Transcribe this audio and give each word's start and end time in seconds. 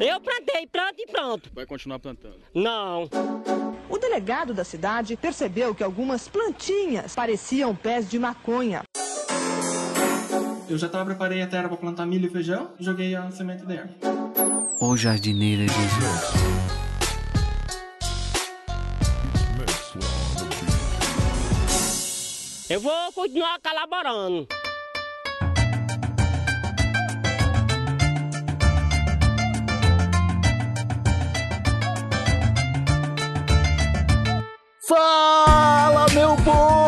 Eu 0.00 0.18
plantei, 0.18 0.66
planto 0.66 0.94
e 0.98 1.06
pronto. 1.06 1.50
Vai 1.52 1.66
continuar 1.66 1.98
plantando? 1.98 2.38
Não. 2.54 3.06
O 3.86 3.98
delegado 3.98 4.54
da 4.54 4.64
cidade 4.64 5.14
percebeu 5.14 5.74
que 5.74 5.84
algumas 5.84 6.26
plantinhas 6.26 7.14
pareciam 7.14 7.76
pés 7.76 8.08
de 8.08 8.18
maconha. 8.18 8.82
Eu 10.70 10.78
já 10.78 10.88
tava, 10.88 11.04
preparei 11.04 11.42
a 11.42 11.46
terra 11.46 11.68
para 11.68 11.76
plantar 11.76 12.06
milho 12.06 12.28
e 12.28 12.30
feijão 12.30 12.70
e 12.78 12.84
joguei 12.84 13.14
a 13.14 13.30
semente 13.30 13.66
dentro. 13.66 13.90
O 14.80 14.96
jardineiro 14.96 15.62
Jesus. 15.62 16.70
Eu 22.70 22.80
vou 22.80 23.12
continuar 23.12 23.58
colaborando. 23.60 24.46
Fala, 34.90 36.08
meu 36.12 36.34
povo! 36.34 36.79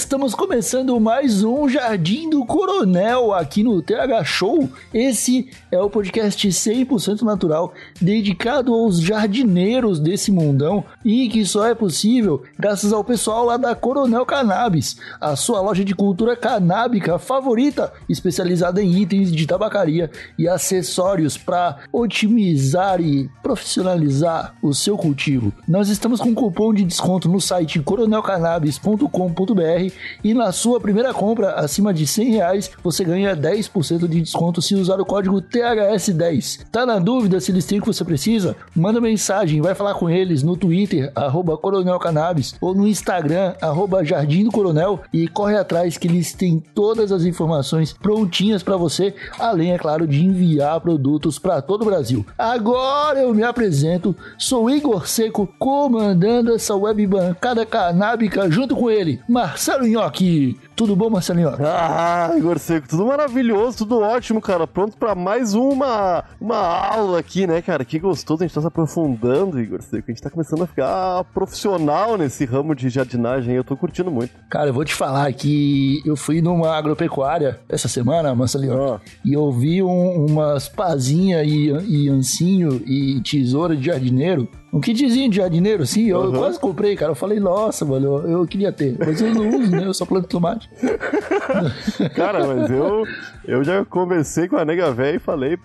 Estamos 0.00 0.34
começando 0.34 0.98
mais 0.98 1.44
um 1.44 1.68
Jardim 1.68 2.30
do 2.30 2.46
Coronel 2.46 3.34
aqui 3.34 3.62
no 3.62 3.82
TH 3.82 4.24
Show. 4.24 4.66
Esse 4.94 5.50
é 5.70 5.78
o 5.78 5.90
podcast 5.90 6.48
100% 6.48 7.20
natural 7.20 7.74
dedicado 8.00 8.72
aos 8.72 8.98
jardineiros 8.98 10.00
desse 10.00 10.32
mundão 10.32 10.82
e 11.04 11.28
que 11.28 11.44
só 11.44 11.66
é 11.66 11.74
possível 11.74 12.42
graças 12.58 12.94
ao 12.94 13.04
pessoal 13.04 13.44
lá 13.44 13.58
da 13.58 13.74
Coronel 13.74 14.24
Cannabis, 14.24 14.96
a 15.20 15.36
sua 15.36 15.60
loja 15.60 15.84
de 15.84 15.94
cultura 15.94 16.34
canábica 16.34 17.18
favorita, 17.18 17.92
especializada 18.08 18.82
em 18.82 19.02
itens 19.02 19.30
de 19.30 19.46
tabacaria 19.46 20.10
e 20.38 20.48
acessórios 20.48 21.36
para 21.36 21.76
otimizar 21.92 23.02
e 23.02 23.28
profissionalizar 23.42 24.54
o 24.62 24.72
seu 24.72 24.96
cultivo. 24.96 25.52
Nós 25.68 25.90
estamos 25.90 26.22
com 26.22 26.30
um 26.30 26.34
cupom 26.34 26.72
de 26.72 26.84
desconto 26.84 27.28
no 27.28 27.38
site 27.38 27.80
coronelcannabis.com.br 27.80 29.89
e 30.22 30.34
na 30.34 30.52
sua 30.52 30.80
primeira 30.80 31.12
compra 31.12 31.54
acima 31.54 31.92
de 31.92 32.06
100 32.06 32.30
reais 32.30 32.70
você 32.82 33.04
ganha 33.04 33.36
10% 33.36 34.08
de 34.08 34.20
desconto 34.20 34.62
se 34.62 34.74
usar 34.74 35.00
o 35.00 35.04
código 35.04 35.40
THS10. 35.40 36.66
Tá 36.70 36.84
na 36.86 36.98
dúvida 36.98 37.40
se 37.40 37.50
eles 37.50 37.64
têm 37.64 37.78
o 37.78 37.82
que 37.82 37.88
você 37.88 38.04
precisa? 38.04 38.56
Manda 38.74 39.00
mensagem, 39.00 39.60
vai 39.60 39.74
falar 39.74 39.94
com 39.94 40.08
eles 40.08 40.42
no 40.42 40.56
Twitter, 40.56 41.10
arroba 41.14 41.56
Coronel 41.56 41.98
Cannabis, 41.98 42.54
ou 42.60 42.74
no 42.74 42.86
Instagram, 42.86 43.54
arroba 43.60 44.04
Jardim 44.04 44.44
do 44.44 44.50
Coronel, 44.50 45.00
e 45.12 45.28
corre 45.28 45.56
atrás 45.56 45.96
que 45.96 46.08
eles 46.08 46.32
têm 46.32 46.62
todas 46.74 47.12
as 47.12 47.24
informações 47.24 47.92
prontinhas 47.92 48.62
para 48.62 48.76
você, 48.76 49.14
além, 49.38 49.72
é 49.72 49.78
claro, 49.78 50.06
de 50.06 50.24
enviar 50.24 50.80
produtos 50.80 51.38
para 51.38 51.62
todo 51.62 51.82
o 51.82 51.86
Brasil. 51.86 52.24
Agora 52.38 53.20
eu 53.20 53.34
me 53.34 53.42
apresento, 53.42 54.14
sou 54.38 54.70
Igor 54.70 55.06
Seco, 55.06 55.48
comandando 55.58 56.54
essa 56.54 56.74
web 56.74 57.06
bancada 57.06 57.66
canábica 57.66 58.50
junto 58.50 58.74
com 58.76 58.90
ele, 58.90 59.20
Marcelo 59.28 59.79
Nhoque. 59.86 60.56
Tudo 60.80 60.96
bom, 60.96 61.10
Marcelinho? 61.10 61.50
Ah, 61.60 62.32
Igor 62.38 62.58
Seco, 62.58 62.88
tudo 62.88 63.04
maravilhoso, 63.04 63.76
tudo 63.76 64.00
ótimo, 64.00 64.40
cara. 64.40 64.66
Pronto 64.66 64.96
para 64.96 65.14
mais 65.14 65.52
uma, 65.52 66.24
uma 66.40 66.56
aula 66.56 67.18
aqui, 67.18 67.46
né, 67.46 67.60
cara? 67.60 67.84
Que 67.84 67.98
gostoso, 67.98 68.42
a 68.42 68.46
gente 68.46 68.54
tá 68.54 68.62
se 68.62 68.66
aprofundando, 68.66 69.60
Igor 69.60 69.82
Seco. 69.82 70.04
A 70.08 70.10
gente 70.10 70.22
tá 70.22 70.30
começando 70.30 70.62
a 70.62 70.66
ficar 70.66 71.22
profissional 71.34 72.16
nesse 72.16 72.46
ramo 72.46 72.74
de 72.74 72.88
jardinagem. 72.88 73.54
Eu 73.54 73.62
tô 73.62 73.76
curtindo 73.76 74.10
muito. 74.10 74.32
Cara, 74.48 74.70
eu 74.70 74.72
vou 74.72 74.82
te 74.82 74.94
falar 74.94 75.30
que 75.34 76.00
eu 76.06 76.16
fui 76.16 76.40
numa 76.40 76.74
agropecuária 76.74 77.60
essa 77.68 77.86
semana, 77.86 78.34
Marcelinho, 78.34 78.94
ah. 78.94 79.00
e 79.22 79.34
eu 79.34 79.52
vi 79.52 79.82
um, 79.82 80.24
umas 80.24 80.66
pazinha 80.66 81.44
e, 81.44 81.68
e 81.88 82.08
ancinho 82.08 82.80
e 82.86 83.20
tesoura 83.20 83.76
de 83.76 83.84
jardineiro 83.84 84.48
um 84.72 84.80
kitzinho 84.80 85.28
de 85.28 85.36
jardineiro, 85.36 85.82
assim, 85.82 86.06
eu 86.06 86.20
uhum. 86.20 86.32
quase 86.32 86.58
comprei, 86.58 86.94
cara. 86.94 87.10
Eu 87.10 87.16
falei, 87.16 87.40
nossa, 87.40 87.84
mano, 87.84 88.06
eu, 88.06 88.30
eu, 88.30 88.46
queria 88.46 88.70
ter. 88.70 88.96
Mas 88.98 89.20
eu 89.20 89.34
não 89.34 89.48
uso, 89.48 89.70
né? 89.70 89.84
Eu 89.84 89.92
só 89.92 90.06
planto 90.06 90.28
tomate. 90.28 90.69
cara, 92.14 92.46
mas 92.46 92.70
eu, 92.70 93.04
eu 93.46 93.64
já 93.64 93.84
conversei 93.84 94.48
com 94.48 94.56
a 94.56 94.64
nega 94.64 94.92
velha 94.92 95.16
e 95.16 95.20
falei, 95.20 95.58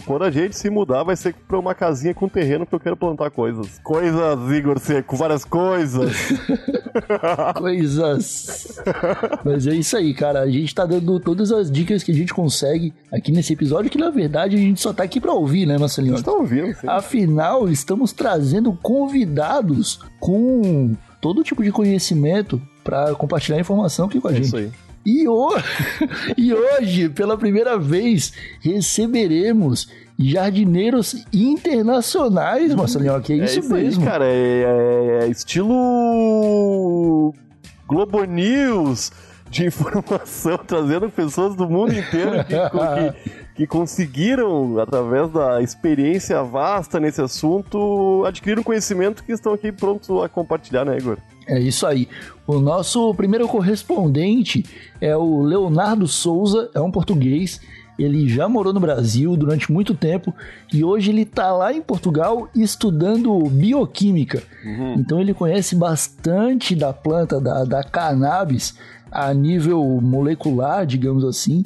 quando 0.00 0.24
a 0.24 0.30
gente 0.30 0.56
se 0.56 0.70
mudar, 0.70 1.02
vai 1.02 1.16
ser 1.16 1.34
pra 1.46 1.58
uma 1.58 1.74
casinha 1.74 2.14
com 2.14 2.28
terreno 2.28 2.66
que 2.66 2.74
eu 2.74 2.80
quero 2.80 2.96
plantar 2.96 3.30
coisas. 3.30 3.78
Coisas, 3.82 4.50
Igor 4.50 4.78
Seco, 4.78 5.16
várias 5.16 5.44
coisas. 5.44 6.12
coisas. 7.56 8.80
Mas 9.44 9.66
é 9.66 9.74
isso 9.74 9.96
aí, 9.96 10.14
cara. 10.14 10.40
A 10.40 10.50
gente 10.50 10.74
tá 10.74 10.86
dando 10.86 11.20
todas 11.20 11.52
as 11.52 11.70
dicas 11.70 12.02
que 12.02 12.12
a 12.12 12.14
gente 12.14 12.32
consegue 12.32 12.94
aqui 13.12 13.30
nesse 13.32 13.52
episódio, 13.52 13.90
que 13.90 13.98
na 13.98 14.10
verdade 14.10 14.56
a 14.56 14.58
gente 14.58 14.80
só 14.80 14.92
tá 14.92 15.02
aqui 15.02 15.20
pra 15.20 15.32
ouvir, 15.32 15.66
né, 15.66 15.76
Marcelinho? 15.76 16.14
A 16.14 16.16
gente 16.16 16.26
tá 16.26 16.32
ouvindo, 16.32 16.74
sim. 16.74 16.88
Afinal, 16.88 17.68
estamos 17.68 18.12
trazendo 18.12 18.72
convidados 18.72 20.00
com 20.18 20.96
todo 21.20 21.44
tipo 21.44 21.62
de 21.62 21.70
conhecimento 21.70 22.60
para 22.82 23.14
compartilhar 23.14 23.58
informação 23.58 24.06
aqui 24.06 24.20
com 24.20 24.28
a 24.28 24.32
é 24.32 24.34
gente. 24.34 24.46
Isso 24.46 24.56
aí. 24.56 24.70
E, 25.04 25.26
o... 25.26 25.50
e 26.36 26.54
hoje, 26.54 27.08
pela 27.08 27.36
primeira 27.36 27.76
vez, 27.78 28.32
receberemos 28.60 29.88
jardineiros 30.18 31.24
internacionais, 31.32 32.74
Marcelinho, 32.74 33.20
que 33.20 33.32
é, 33.32 33.38
é 33.38 33.44
isso, 33.44 33.60
isso 33.60 33.72
mesmo. 33.72 34.02
Aí, 34.02 34.08
cara, 34.08 34.24
é, 34.26 35.20
é, 35.22 35.24
é 35.24 35.28
estilo 35.28 35.74
Globo 37.86 38.24
News 38.24 39.10
de 39.50 39.66
informação, 39.68 40.58
trazendo 40.58 41.10
pessoas 41.10 41.54
do 41.54 41.68
mundo 41.68 41.92
inteiro 41.92 42.44
que, 42.44 42.54
que, 42.54 43.32
que, 43.56 43.66
conseguiram, 43.66 44.78
através 44.78 45.30
da 45.30 45.60
experiência 45.60 46.42
vasta 46.42 46.98
nesse 46.98 47.20
assunto, 47.20 48.24
adquirir 48.26 48.58
um 48.58 48.62
conhecimento 48.62 49.22
que 49.24 49.32
estão 49.32 49.52
aqui 49.52 49.70
prontos 49.72 50.08
a 50.22 50.28
compartilhar, 50.28 50.84
né, 50.84 50.96
Igor? 50.96 51.18
É 51.46 51.58
isso 51.58 51.86
aí. 51.86 52.08
O 52.46 52.58
nosso 52.58 53.14
primeiro 53.14 53.46
correspondente 53.48 54.64
é 55.00 55.16
o 55.16 55.42
Leonardo 55.42 56.06
Souza, 56.06 56.70
é 56.74 56.80
um 56.80 56.90
português. 56.90 57.60
Ele 57.98 58.28
já 58.28 58.48
morou 58.48 58.72
no 58.72 58.80
Brasil 58.80 59.36
durante 59.36 59.70
muito 59.70 59.94
tempo 59.94 60.34
e 60.72 60.82
hoje 60.82 61.10
ele 61.10 61.22
está 61.22 61.52
lá 61.52 61.72
em 61.72 61.82
Portugal 61.82 62.48
estudando 62.54 63.38
bioquímica. 63.48 64.42
Uhum. 64.64 64.94
Então 64.94 65.20
ele 65.20 65.34
conhece 65.34 65.76
bastante 65.76 66.74
da 66.74 66.92
planta 66.92 67.40
da, 67.40 67.64
da 67.64 67.84
cannabis 67.84 68.74
a 69.10 69.32
nível 69.34 69.84
molecular, 70.02 70.86
digamos 70.86 71.22
assim, 71.22 71.62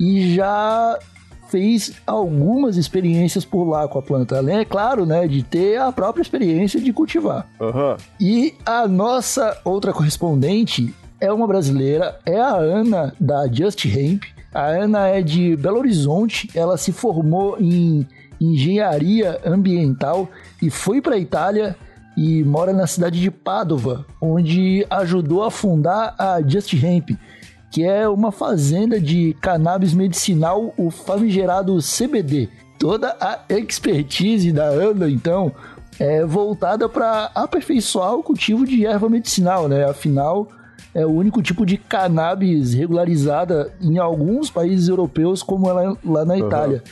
e 0.00 0.34
já 0.34 0.98
fez 1.48 1.92
algumas 2.06 2.76
experiências 2.76 3.44
por 3.44 3.64
lá 3.64 3.86
com 3.88 3.98
a 3.98 4.02
planta, 4.02 4.38
além, 4.38 4.58
é 4.58 4.64
claro, 4.64 5.06
né, 5.06 5.26
de 5.26 5.42
ter 5.42 5.80
a 5.80 5.92
própria 5.92 6.22
experiência 6.22 6.80
de 6.80 6.92
cultivar. 6.92 7.48
Uhum. 7.60 7.96
E 8.20 8.54
a 8.64 8.86
nossa 8.86 9.60
outra 9.64 9.92
correspondente 9.92 10.94
é 11.20 11.32
uma 11.32 11.46
brasileira, 11.46 12.18
é 12.26 12.38
a 12.38 12.54
Ana 12.56 13.14
da 13.18 13.46
Just 13.46 13.84
Hemp. 13.84 14.24
A 14.52 14.66
Ana 14.66 15.08
é 15.08 15.20
de 15.20 15.56
Belo 15.56 15.78
Horizonte, 15.78 16.48
ela 16.54 16.76
se 16.76 16.92
formou 16.92 17.56
em 17.60 18.06
engenharia 18.40 19.38
ambiental 19.44 20.28
e 20.62 20.70
foi 20.70 21.00
para 21.00 21.14
a 21.14 21.18
Itália 21.18 21.76
e 22.16 22.42
mora 22.42 22.72
na 22.72 22.86
cidade 22.86 23.20
de 23.20 23.30
Padova, 23.30 24.06
onde 24.20 24.86
ajudou 24.88 25.44
a 25.44 25.50
fundar 25.50 26.14
a 26.18 26.40
Just 26.40 26.72
Hemp, 26.72 27.10
que 27.76 27.84
é 27.84 28.08
uma 28.08 28.32
fazenda 28.32 28.98
de 28.98 29.36
cannabis 29.38 29.92
medicinal, 29.92 30.72
o 30.78 30.90
famigerado 30.90 31.76
CBD. 31.76 32.48
Toda 32.78 33.14
a 33.20 33.40
expertise 33.50 34.50
da 34.50 34.64
Ana, 34.64 35.10
então, 35.10 35.52
é 36.00 36.24
voltada 36.24 36.88
para 36.88 37.30
aperfeiçoar 37.34 38.14
o 38.14 38.22
cultivo 38.22 38.64
de 38.64 38.86
erva 38.86 39.10
medicinal, 39.10 39.68
né? 39.68 39.84
Afinal, 39.84 40.48
é 40.94 41.04
o 41.04 41.10
único 41.10 41.42
tipo 41.42 41.66
de 41.66 41.76
cannabis 41.76 42.72
regularizada 42.72 43.70
em 43.78 43.98
alguns 43.98 44.48
países 44.48 44.88
europeus, 44.88 45.42
como 45.42 45.68
ela 45.68 45.98
lá 46.02 46.24
na 46.24 46.38
Itália. 46.38 46.82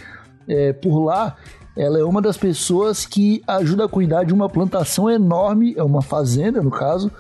Uhum. 0.47 0.55
É, 0.55 0.75
por 0.75 1.03
lá, 1.03 1.35
ela 1.75 1.99
é 1.99 2.05
uma 2.05 2.21
das 2.21 2.37
pessoas 2.37 3.07
que 3.07 3.43
ajuda 3.47 3.87
a 3.87 3.89
cuidar 3.89 4.25
de 4.25 4.35
uma 4.35 4.51
plantação 4.51 5.09
enorme, 5.11 5.73
é 5.79 5.83
uma 5.83 6.03
fazenda 6.03 6.61
no 6.61 6.71
caso, 6.71 7.11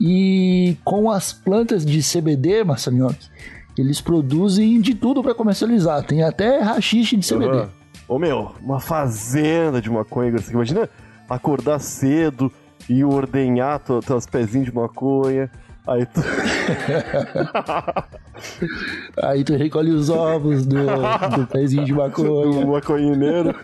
e 0.00 0.76
com 0.84 1.10
as 1.10 1.32
plantas 1.32 1.84
de 1.84 2.00
CBD, 2.02 2.62
Marcelinho, 2.64 3.14
eles 3.76 4.00
produzem 4.00 4.80
de 4.80 4.94
tudo 4.94 5.22
para 5.22 5.34
comercializar. 5.34 6.02
Tem 6.04 6.22
até 6.22 6.60
rachixe 6.60 7.16
de 7.16 7.26
CBD. 7.26 7.58
Uhum. 7.58 7.68
Ô 8.08 8.18
meu, 8.18 8.52
uma 8.62 8.80
fazenda 8.80 9.80
de 9.80 9.90
maconha. 9.90 10.32
Você 10.32 10.52
imagina 10.52 10.88
acordar 11.28 11.78
cedo 11.80 12.52
e 12.88 13.04
ordenhar 13.04 13.80
teus 13.80 14.26
pezinhos 14.26 14.66
de 14.66 14.74
maconha. 14.74 15.50
Aí 15.86 16.04
tu... 16.06 16.20
Aí 19.22 19.44
tu 19.44 19.54
recolhe 19.56 19.90
os 19.90 20.10
ovos 20.10 20.66
do, 20.66 20.76
do 21.36 21.46
pezinho 21.46 21.84
de 21.84 21.92
maconha. 21.92 22.60
Do 22.60 22.66
maconheiro. 22.66 23.54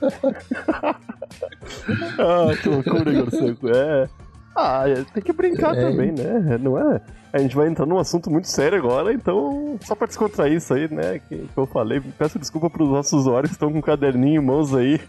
ah, 2.19 2.55
que 2.61 2.69
loucura, 2.69 3.12
Igor 3.12 3.29
É. 3.75 4.08
Ah, 4.55 4.85
tem 5.15 5.23
que 5.23 5.33
brincar 5.33 5.77
É. 5.77 5.81
também, 5.91 6.13
né? 6.13 6.59
Não 6.61 6.79
é? 6.79 7.01
A 7.33 7.39
gente 7.39 7.57
vai 7.57 7.67
entrar 7.69 7.87
num 7.87 7.99
assunto 7.99 8.31
muito 8.31 8.47
sério 8.49 8.77
agora, 8.77 9.11
então, 9.13 9.79
só 9.81 9.95
pra 9.95 10.07
descontrair 10.07 10.55
isso 10.59 10.75
aí, 10.75 10.87
né? 10.93 11.19
Que, 11.27 11.39
que 11.39 11.57
eu 11.57 11.65
falei, 11.67 12.03
peço 12.19 12.39
desculpa 12.39 12.69
pros 12.69 12.89
nossos 12.91 13.13
usuários 13.15 13.49
que 13.51 13.55
estão 13.57 13.73
com 13.73 13.79
um 13.79 13.83
caderninho 13.83 14.43
em 14.43 14.45
mãos 14.45 14.75
aí. 14.75 15.01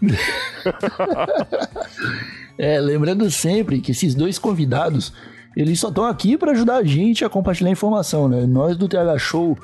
É, 2.56 2.78
lembrando 2.78 3.28
sempre 3.32 3.80
que 3.80 3.90
esses 3.90 4.14
dois 4.14 4.38
convidados, 4.38 5.12
eles 5.56 5.80
só 5.80 5.88
estão 5.88 6.04
aqui 6.04 6.38
para 6.38 6.52
ajudar 6.52 6.76
a 6.76 6.84
gente 6.84 7.24
a 7.24 7.28
compartilhar 7.28 7.70
informação, 7.70 8.28
né? 8.28 8.46
Nós 8.46 8.76
do 8.76 8.88
TH 8.88 9.18
Show, 9.18 9.58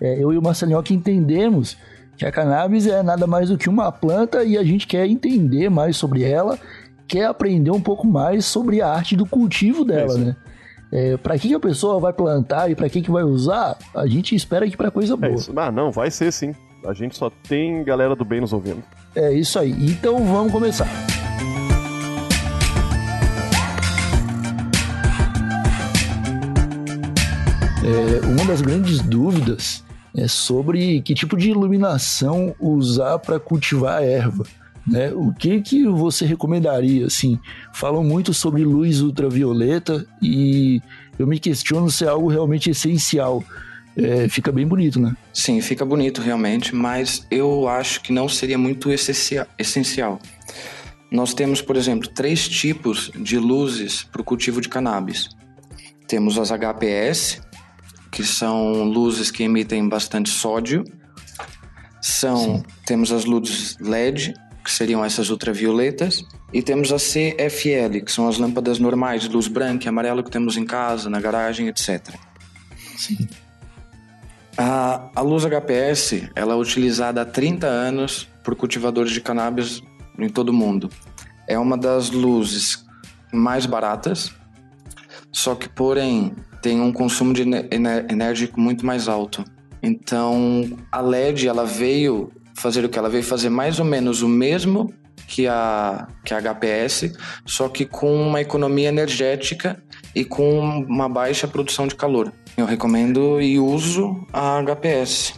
é, 0.00 0.22
eu 0.22 0.32
e 0.32 0.38
o 0.38 0.42
Marcelinho 0.42 0.80
que 0.82 0.94
entendemos 0.94 1.76
que 2.16 2.24
a 2.24 2.30
cannabis 2.30 2.86
é 2.86 3.02
nada 3.02 3.26
mais 3.26 3.48
do 3.48 3.58
que 3.58 3.68
uma 3.68 3.90
planta 3.90 4.44
e 4.44 4.56
a 4.56 4.62
gente 4.62 4.86
quer 4.86 5.06
entender 5.06 5.68
mais 5.68 5.96
sobre 5.96 6.22
ela, 6.22 6.56
quer 7.06 7.26
aprender 7.26 7.70
um 7.70 7.80
pouco 7.80 8.06
mais 8.06 8.44
sobre 8.44 8.80
a 8.82 8.88
arte 8.88 9.16
do 9.16 9.26
cultivo 9.26 9.84
dela, 9.84 10.08
isso. 10.08 10.18
né? 10.18 10.36
É, 10.92 11.16
para 11.16 11.36
que, 11.38 11.48
que 11.48 11.54
a 11.54 11.60
pessoa 11.60 11.98
vai 11.98 12.12
plantar 12.12 12.70
e 12.70 12.74
para 12.74 12.88
que, 12.88 13.02
que 13.02 13.10
vai 13.10 13.24
usar, 13.24 13.76
a 13.94 14.06
gente 14.06 14.34
espera 14.34 14.68
que 14.68 14.76
para 14.76 14.90
coisa 14.90 15.14
É 15.14 15.16
boa. 15.16 15.34
isso. 15.34 15.52
Ah, 15.56 15.70
não, 15.72 15.90
vai 15.90 16.10
ser 16.10 16.32
sim. 16.32 16.54
A 16.86 16.92
gente 16.92 17.16
só 17.16 17.30
tem 17.48 17.82
galera 17.82 18.14
do 18.14 18.24
bem 18.24 18.40
nos 18.40 18.52
ouvindo. 18.52 18.82
É 19.14 19.32
isso 19.32 19.58
aí. 19.58 19.72
Então 19.90 20.24
vamos 20.24 20.52
começar. 20.52 20.86
É, 27.84 28.26
uma 28.26 28.44
das 28.44 28.60
grandes 28.60 29.00
dúvidas 29.00 29.84
é 30.16 30.26
sobre 30.26 31.00
que 31.02 31.14
tipo 31.14 31.36
de 31.36 31.50
iluminação 31.50 32.54
usar 32.58 33.18
para 33.18 33.38
cultivar 33.38 33.98
a 33.98 34.04
erva. 34.04 34.44
Né? 34.86 35.10
O 35.12 35.32
que 35.32 35.60
que 35.60 35.84
você 35.86 36.24
recomendaria? 36.24 37.06
Assim, 37.06 37.38
falam 37.74 38.04
muito 38.04 38.32
sobre 38.32 38.64
luz 38.64 39.00
ultravioleta 39.00 40.06
e 40.22 40.80
eu 41.18 41.26
me 41.26 41.38
questiono 41.40 41.90
se 41.90 42.04
é 42.04 42.08
algo 42.08 42.28
realmente 42.28 42.70
essencial. 42.70 43.42
É, 43.96 44.28
fica 44.28 44.52
bem 44.52 44.66
bonito, 44.66 45.00
né? 45.00 45.16
Sim, 45.32 45.60
fica 45.60 45.84
bonito 45.84 46.20
realmente, 46.20 46.74
mas 46.74 47.26
eu 47.30 47.66
acho 47.66 48.02
que 48.02 48.12
não 48.12 48.28
seria 48.28 48.58
muito 48.58 48.92
essencia- 48.92 49.48
essencial. 49.58 50.20
Nós 51.10 51.32
temos, 51.32 51.62
por 51.62 51.76
exemplo, 51.76 52.06
três 52.08 52.46
tipos 52.46 53.10
de 53.18 53.38
luzes 53.38 54.02
para 54.02 54.20
o 54.20 54.24
cultivo 54.24 54.60
de 54.60 54.68
cannabis. 54.68 55.30
Temos 56.06 56.38
as 56.38 56.50
HPS, 56.52 57.40
que 58.12 58.22
são 58.22 58.84
luzes 58.84 59.30
que 59.30 59.42
emitem 59.44 59.88
bastante 59.88 60.28
sódio. 60.30 60.84
São, 62.00 62.62
temos 62.84 63.10
as 63.12 63.24
luzes 63.24 63.76
LED, 63.80 64.34
que 64.66 64.72
seriam 64.72 65.04
essas 65.04 65.30
ultravioletas, 65.30 66.24
e 66.52 66.60
temos 66.60 66.92
a 66.92 66.96
CFL, 66.96 68.00
que 68.04 68.10
são 68.10 68.26
as 68.26 68.36
lâmpadas 68.36 68.80
normais 68.80 69.22
de 69.22 69.28
luz 69.28 69.46
branca 69.46 69.84
e 69.84 69.88
amarela 69.88 70.24
que 70.24 70.30
temos 70.30 70.56
em 70.56 70.64
casa, 70.66 71.08
na 71.08 71.20
garagem, 71.20 71.68
etc. 71.68 72.16
Sim. 72.96 73.28
A, 74.58 75.08
a 75.14 75.20
luz 75.20 75.44
HPS 75.44 76.28
ela 76.34 76.54
é 76.54 76.56
utilizada 76.56 77.22
há 77.22 77.24
30 77.24 77.64
anos 77.64 78.28
por 78.42 78.56
cultivadores 78.56 79.12
de 79.12 79.20
cannabis 79.20 79.84
em 80.18 80.28
todo 80.28 80.48
o 80.48 80.52
mundo. 80.52 80.90
É 81.46 81.56
uma 81.56 81.78
das 81.78 82.10
luzes 82.10 82.84
mais 83.32 83.66
baratas, 83.66 84.34
só 85.30 85.54
que, 85.54 85.68
porém, 85.68 86.34
tem 86.60 86.80
um 86.80 86.92
consumo 86.92 87.32
de 87.32 87.42
enérgico 88.10 88.60
muito 88.60 88.84
mais 88.84 89.06
alto. 89.06 89.44
Então, 89.80 90.76
a 90.90 91.00
LED 91.00 91.46
ela 91.46 91.64
veio 91.64 92.32
fazer 92.56 92.84
o 92.84 92.88
que? 92.88 92.98
Ela 92.98 93.08
veio 93.08 93.22
fazer 93.22 93.50
mais 93.50 93.78
ou 93.78 93.84
menos 93.84 94.22
o 94.22 94.28
mesmo 94.28 94.92
que 95.26 95.46
a, 95.46 96.08
que 96.24 96.32
a 96.32 96.40
HPS, 96.40 97.12
só 97.44 97.68
que 97.68 97.84
com 97.84 98.14
uma 98.14 98.40
economia 98.40 98.88
energética 98.88 99.82
e 100.14 100.24
com 100.24 100.60
uma 100.60 101.08
baixa 101.08 101.46
produção 101.46 101.86
de 101.86 101.94
calor. 101.94 102.32
Eu 102.56 102.64
recomendo 102.64 103.40
e 103.40 103.58
uso 103.58 104.26
a 104.32 104.62
HPS, 104.62 105.34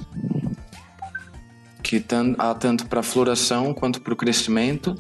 que 1.83 2.05
há 2.39 2.55
tanto 2.55 2.87
para 2.87 3.03
floração 3.03 3.75
quanto 3.75 4.01
para 4.01 4.13
o 4.13 4.17
crescimento, 4.17 4.95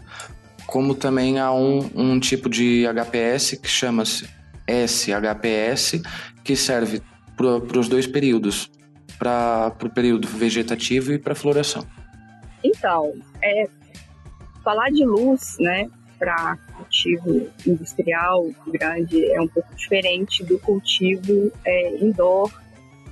como 0.67 0.95
também 0.95 1.39
há 1.39 1.53
um, 1.53 1.89
um 1.95 2.19
tipo 2.19 2.49
de 2.49 2.85
HPS 2.87 3.59
que 3.63 3.69
chama-se 3.69 4.29
SHPS, 4.67 6.03
que 6.43 6.57
serve 6.57 7.01
para 7.37 7.79
os 7.79 7.89
dois 7.89 8.07
períodos, 8.07 8.71
para 9.19 9.73
o 9.83 9.89
período 9.89 10.27
vegetativo 10.27 11.13
e 11.13 11.19
para 11.19 11.35
floração. 11.35 11.87
Então, 12.63 13.15
é, 13.43 13.69
falar 14.65 14.91
de 14.91 15.05
luz, 15.05 15.57
né, 15.59 15.89
para 16.19 16.57
cultivo 16.77 17.49
industrial 17.67 18.51
grande 18.67 19.25
é 19.31 19.41
um 19.41 19.49
pouco 19.49 19.75
diferente 19.75 20.45
do 20.45 20.59
cultivo 20.59 21.53
é, 21.65 21.97
indoor. 21.97 22.53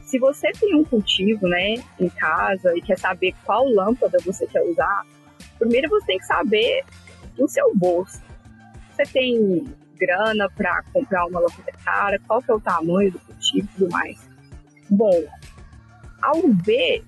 Se 0.02 0.18
você 0.18 0.50
tem 0.52 0.74
um 0.74 0.84
cultivo, 0.84 1.46
né, 1.46 1.74
em 1.98 2.08
casa 2.08 2.76
e 2.76 2.82
quer 2.82 2.98
saber 2.98 3.34
qual 3.44 3.64
lâmpada 3.68 4.18
você 4.24 4.46
quer 4.46 4.62
usar, 4.62 5.04
primeiro 5.58 5.88
você 5.88 6.06
tem 6.06 6.18
que 6.18 6.26
saber 6.26 6.84
do 7.36 7.48
seu 7.48 7.74
bolso. 7.74 8.20
Você 8.90 9.04
tem 9.04 9.64
grana 9.98 10.48
para 10.50 10.82
comprar 10.92 11.26
uma 11.26 11.40
lâmpada 11.40 11.72
cara? 11.84 12.18
Qual 12.26 12.42
que 12.42 12.50
é 12.50 12.54
o 12.54 12.60
tamanho 12.60 13.12
do 13.12 13.18
cultivo 13.20 13.66
e 13.66 13.78
tudo 13.78 13.90
mais? 13.90 14.18
Bom, 14.90 15.24
a 16.22 16.36
UV 16.36 17.04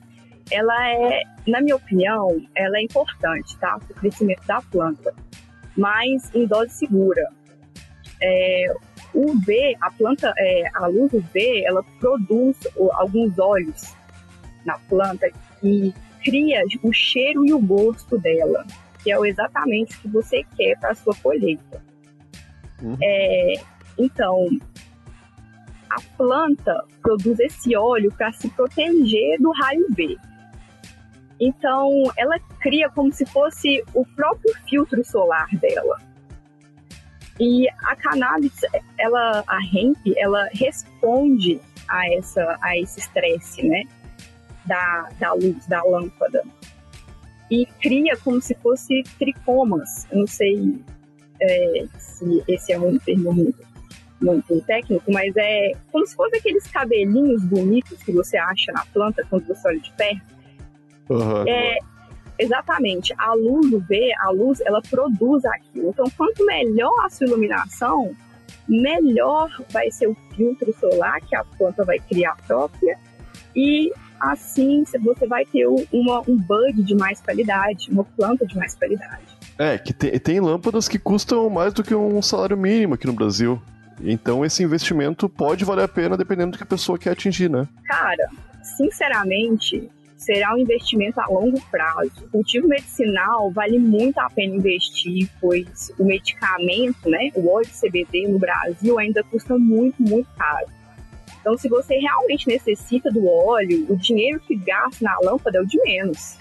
ela 0.51 0.91
é, 0.91 1.23
na 1.47 1.61
minha 1.61 1.77
opinião, 1.77 2.41
ela 2.55 2.79
é 2.79 2.83
importante, 2.83 3.57
tá? 3.59 3.79
Para 3.79 3.93
o 3.93 4.01
crescimento 4.01 4.47
da 4.47 4.61
planta, 4.63 5.15
mas 5.77 6.35
em 6.35 6.47
dose 6.47 6.71
segura. 6.71 7.29
É, 8.21 8.75
o 9.15 9.31
UV, 9.31 9.77
a 9.81 9.91
planta, 9.91 10.33
é, 10.37 10.65
a 10.75 10.87
luz 10.87 11.13
UV, 11.13 11.65
ela 11.65 11.83
produz 12.01 12.57
alguns 12.93 13.39
óleos 13.39 13.95
na 14.65 14.79
planta 14.89 15.31
e 15.63 15.95
cria 16.25 16.63
o 16.83 16.93
cheiro 16.93 17.47
e 17.47 17.53
o 17.53 17.59
gosto 17.59 18.19
dela, 18.19 18.67
que 19.03 19.13
é 19.13 19.19
exatamente 19.27 19.97
o 19.97 20.01
que 20.01 20.09
você 20.09 20.45
quer 20.57 20.79
para 20.79 20.91
a 20.91 20.95
sua 20.95 21.15
colheita. 21.23 21.83
Uhum. 22.83 22.97
É, 23.03 23.55
então, 23.99 24.49
a 25.91 26.01
planta 26.17 26.85
produz 27.03 27.39
esse 27.41 27.75
óleo 27.77 28.13
para 28.17 28.33
se 28.33 28.49
proteger 28.51 29.39
do 29.41 29.51
raio 29.53 29.87
B. 29.91 30.17
Então, 31.41 31.91
ela 32.17 32.39
cria 32.61 32.91
como 32.91 33.13
se 33.13 33.25
fosse 33.27 33.83
o 33.95 34.05
próprio 34.05 34.53
filtro 34.69 35.05
solar 35.05 35.49
dela. 35.53 35.99
E 37.41 37.69
a 37.85 37.95
cannabis, 37.95 38.61
ela, 38.99 39.45
a 39.47 39.59
hemp, 39.73 39.97
ela 40.17 40.49
responde 40.53 41.61
a, 41.89 42.13
essa, 42.13 42.59
a 42.61 42.77
esse 42.77 42.99
estresse, 42.99 43.63
né? 43.63 43.85
Da, 44.67 45.09
da 45.21 45.33
luz, 45.33 45.67
da 45.67 45.83
lâmpada. 45.83 46.43
E 47.51 47.65
cria 47.81 48.17
como 48.17 48.41
se 48.43 48.55
fosse 48.57 49.03
tricomas. 49.19 50.07
Eu 50.11 50.19
não 50.19 50.27
sei 50.27 50.83
é, 51.41 51.85
se 51.97 52.43
esse 52.49 52.73
é 52.73 52.79
um 52.79 52.99
termo 52.99 53.33
muito, 53.33 53.67
muito 54.21 54.61
técnico, 54.63 55.11
mas 55.11 55.33
é 55.37 55.73
como 55.93 56.07
se 56.07 56.17
fosse 56.17 56.37
aqueles 56.37 56.67
cabelinhos 56.67 57.45
bonitos 57.45 58.03
que 58.03 58.13
você 58.13 58.37
acha 58.37 58.73
na 58.73 58.85
planta 58.87 59.25
quando 59.31 59.47
você 59.47 59.69
olha 59.69 59.81
de 59.81 59.93
perto. 59.93 60.38
Aham. 61.11 61.45
É, 61.49 61.79
exatamente. 62.39 63.15
A 63.19 63.35
luz 63.35 63.73
UV, 63.73 64.13
a 64.21 64.31
luz, 64.31 64.61
ela 64.61 64.81
produz 64.83 65.45
aquilo. 65.45 65.91
Então, 65.91 66.07
quanto 66.17 66.45
melhor 66.45 66.95
a 67.05 67.09
sua 67.09 67.27
iluminação, 67.27 68.15
melhor 68.69 69.51
vai 69.71 69.91
ser 69.91 70.09
o 70.09 70.17
filtro 70.37 70.75
solar 70.79 71.21
que 71.23 71.35
a 71.35 71.45
planta 71.45 71.85
vai 71.85 71.99
criar 71.99 72.37
própria. 72.47 72.99
E 73.57 73.93
assim 74.21 74.85
você 74.85 75.27
vai 75.27 75.45
ter 75.45 75.67
uma, 75.93 76.21
um 76.29 76.37
bud 76.37 76.83
de 76.83 76.95
mais 76.95 77.21
qualidade, 77.21 77.91
uma 77.91 78.05
planta 78.05 78.47
de 78.47 78.57
mais 78.57 78.75
qualidade. 78.75 79.39
É, 79.59 79.79
que 79.79 79.93
tem, 79.93 80.19
tem 80.19 80.41
lâmpadas 80.41 80.89
que 80.89 80.99
custam 80.99 81.49
mais 81.49 81.73
do 81.73 81.83
que 81.83 81.95
um 81.95 82.21
salário 82.23 82.57
mínimo 82.57 82.95
aqui 82.95 83.07
no 83.07 83.13
Brasil. 83.13 83.61
Então 84.01 84.45
esse 84.45 84.63
investimento 84.63 85.29
pode 85.29 85.65
valer 85.65 85.85
a 85.85 85.89
pena 85.89 86.17
dependendo 86.17 86.53
do 86.53 86.57
que 86.57 86.63
a 86.63 86.67
pessoa 86.67 86.99
quer 86.99 87.11
atingir, 87.11 87.49
né? 87.49 87.67
Cara, 87.85 88.29
sinceramente, 88.63 89.91
será 90.19 90.53
um 90.55 90.59
investimento 90.59 91.21
a 91.21 91.27
longo 91.29 91.59
prazo. 91.71 92.11
O 92.25 92.29
cultivo 92.29 92.67
medicinal 92.69 93.51
vale 93.53 93.79
muito 93.79 94.19
a 94.19 94.29
pena 94.29 94.57
investir, 94.57 95.31
pois 95.41 95.93
o 95.99 96.05
medicamento, 96.05 97.09
né, 97.09 97.31
o 97.35 97.49
óleo 97.49 97.67
de 97.67 97.81
CBD 97.81 98.27
no 98.29 98.39
Brasil 98.39 98.99
ainda 98.99 99.23
custa 99.23 99.57
muito, 99.57 100.03
muito 100.03 100.29
caro. 100.37 100.67
Então, 101.41 101.57
se 101.57 101.69
você 101.69 101.97
realmente 101.97 102.49
necessita 102.49 103.11
do 103.11 103.27
óleo, 103.27 103.87
o 103.89 103.97
dinheiro 103.97 104.41
que 104.41 104.57
gasta 104.57 105.03
na 105.05 105.17
lâmpada 105.23 105.59
é 105.59 105.63
o 105.63 105.67
de 105.67 105.81
menos. 105.83 106.37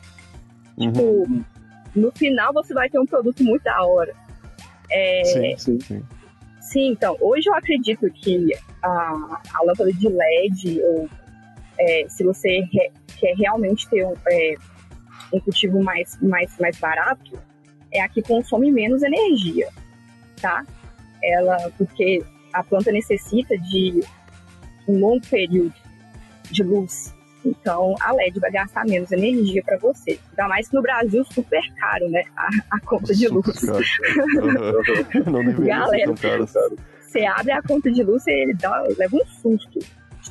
Uhum. 0.75 0.91
Tipo, 0.91 1.45
no 1.95 2.11
final 2.11 2.51
você 2.51 2.73
vai 2.73 2.89
ter 2.89 2.99
um 2.99 3.05
produto 3.05 3.43
muito 3.43 3.63
da 3.63 3.85
hora. 3.85 4.13
É, 4.89 5.23
Sim, 5.23 5.57
sim, 5.57 5.79
sim. 5.79 6.03
Sim, 6.59 6.89
então, 6.89 7.15
hoje 7.21 7.47
eu 7.47 7.53
acredito 7.53 8.09
que 8.11 8.49
a, 8.83 8.89
a 9.53 9.63
lâmpada 9.65 9.93
de 9.93 10.09
LED, 10.09 10.81
ou 10.81 11.09
é, 11.79 12.05
se 12.09 12.23
você 12.23 12.59
re- 12.73 12.91
quer 13.19 13.35
realmente 13.35 13.87
ter 13.89 14.05
um, 14.05 14.13
é, 14.29 14.55
um 15.33 15.39
cultivo 15.39 15.83
mais, 15.83 16.17
mais, 16.21 16.57
mais 16.59 16.77
barato, 16.77 17.39
é 17.91 18.01
a 18.01 18.09
que 18.09 18.21
consome 18.21 18.71
menos 18.71 19.01
energia, 19.03 19.69
tá? 20.41 20.63
ela, 21.21 21.71
porque 21.77 22.23
a 22.53 22.63
planta 22.63 22.91
necessita 22.91 23.57
de 23.57 24.03
um 24.87 24.99
longo 24.99 25.25
período 25.27 25.73
de 26.49 26.63
luz. 26.63 27.13
Então, 27.45 27.95
a 28.01 28.11
LED 28.11 28.39
vai 28.39 28.51
gastar 28.51 28.85
menos 28.85 29.11
energia 29.11 29.63
para 29.63 29.77
você. 29.77 30.19
Ainda 30.31 30.47
mais 30.49 30.67
que 30.67 30.75
no 30.75 30.81
Brasil, 30.81 31.23
super 31.25 31.61
caro, 31.75 32.09
né? 32.09 32.23
A, 32.35 32.49
a 32.71 32.79
conta 32.81 33.13
de 33.13 33.27
luz. 33.27 33.63
Uhum. 33.63 35.31
Não 35.31 35.45
deveria 35.45 35.79
Galera, 35.79 35.97
ser 35.97 36.05
tão 36.05 36.15
caro. 36.15 36.77
Você 36.99 37.25
abre 37.25 37.51
a 37.51 37.61
conta 37.61 37.91
de 37.91 38.03
luz 38.03 38.25
e 38.27 38.31
ele 38.31 38.53
dá, 38.53 38.81
leva 38.97 39.15
um 39.15 39.25
susto. 39.25 39.79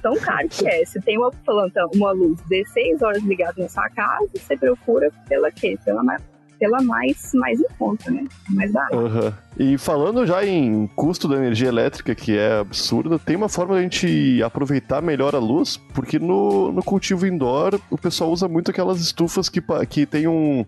Tão 0.01 0.17
caro 0.17 0.49
que 0.49 0.67
é. 0.67 0.85
Se 0.85 1.01
tem 1.01 1.19
uma 1.19 1.31
planta, 1.31 1.87
uma 1.95 2.13
luz 2.13 2.41
16 2.49 3.03
horas 3.03 3.23
ligada 3.23 3.63
na 3.63 3.69
sua 3.69 3.89
casa, 3.91 4.29
você 4.35 4.57
procura 4.57 5.11
pela 5.29 5.51
quê? 5.51 5.79
Pela 5.85 6.03
mais, 6.03 6.23
pela 6.59 6.83
mais, 6.83 7.33
mais 7.35 7.61
em 7.61 7.69
conta, 7.79 8.11
né? 8.11 8.25
Mais 8.51 8.73
barata. 8.73 8.97
Aham. 8.97 9.35
E 9.59 9.79
falando 9.79 10.27
já 10.27 10.45
em 10.45 10.87
custo 10.89 11.29
da 11.29 11.37
energia 11.37 11.69
elétrica, 11.69 12.15
que 12.15 12.37
é 12.37 12.59
absurda, 12.59 13.19
tem 13.19 13.37
uma 13.37 13.49
forma 13.49 13.75
de 13.75 13.81
a 13.81 13.83
gente 13.83 14.43
aproveitar 14.43 15.03
melhor 15.03 15.35
a 15.35 15.39
luz, 15.39 15.77
porque 15.95 16.19
no, 16.19 16.73
no 16.73 16.83
cultivo 16.83 17.27
indoor 17.27 17.81
o 17.91 17.99
pessoal 17.99 18.31
usa 18.31 18.49
muito 18.49 18.71
aquelas 18.71 19.01
estufas 19.01 19.49
que, 19.49 19.63
que 19.89 20.07
tem 20.07 20.27
um, 20.27 20.65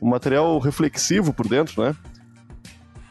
um 0.00 0.08
material 0.08 0.58
reflexivo 0.58 1.32
por 1.32 1.46
dentro, 1.46 1.82
né? 1.82 1.94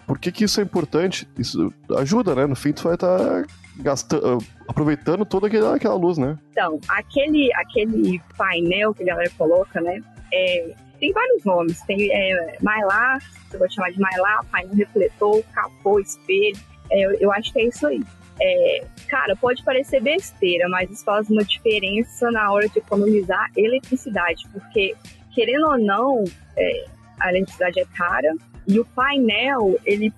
Por 0.06 0.20
que, 0.20 0.30
que 0.30 0.44
isso 0.44 0.60
é 0.60 0.64
importante? 0.64 1.26
Isso 1.38 1.74
ajuda, 1.98 2.36
né? 2.36 2.46
No 2.46 2.56
fim, 2.56 2.74
tu 2.74 2.84
vai 2.84 2.96
estar 2.96 3.46
gastando, 3.78 4.40
aproveitando 4.68 5.26
toda 5.26 5.48
aquela, 5.48 5.76
aquela 5.76 5.96
luz, 5.96 6.18
né? 6.18 6.38
Então, 6.52 6.80
aquele, 6.88 7.54
aquele 7.56 8.22
painel 8.38 8.94
que 8.94 9.04
a 9.04 9.06
galera 9.08 9.32
coloca, 9.38 9.80
né? 9.82 10.02
é, 10.32 10.74
tem 11.00 11.12
vários 11.12 11.44
nomes. 11.44 11.82
Tem 11.82 12.10
é, 12.12 12.58
Mylar, 12.62 13.20
eu 13.52 13.60
vou 13.60 13.70
chamar 13.70 13.92
de 13.92 14.00
Mylar, 14.00 14.46
painel 14.46 14.76
refletor, 14.76 15.44
capô, 15.54 16.00
espelho. 16.00 16.58
É, 16.90 17.06
eu, 17.06 17.14
eu 17.14 17.32
acho 17.32 17.52
que 17.52 17.60
é 17.60 17.66
isso 17.66 17.86
aí. 17.86 18.02
É, 18.40 18.86
cara, 19.08 19.36
pode 19.36 19.64
parecer 19.64 20.02
besteira, 20.02 20.68
mas 20.70 20.90
isso 20.90 21.04
faz 21.04 21.30
uma 21.30 21.44
diferença 21.44 22.32
na 22.32 22.52
hora 22.52 22.68
de 22.68 22.80
economizar 22.80 23.52
eletricidade, 23.56 24.48
porque, 24.52 24.96
querendo 25.34 25.68
ou 25.68 25.78
não, 25.78 26.24
é, 26.58 26.86
a 27.20 27.30
eletricidade 27.30 27.80
é 27.80 27.86
cara 27.96 28.34
e 28.68 28.80
o 28.80 28.86
painel, 28.86 29.78
ele, 29.86 30.14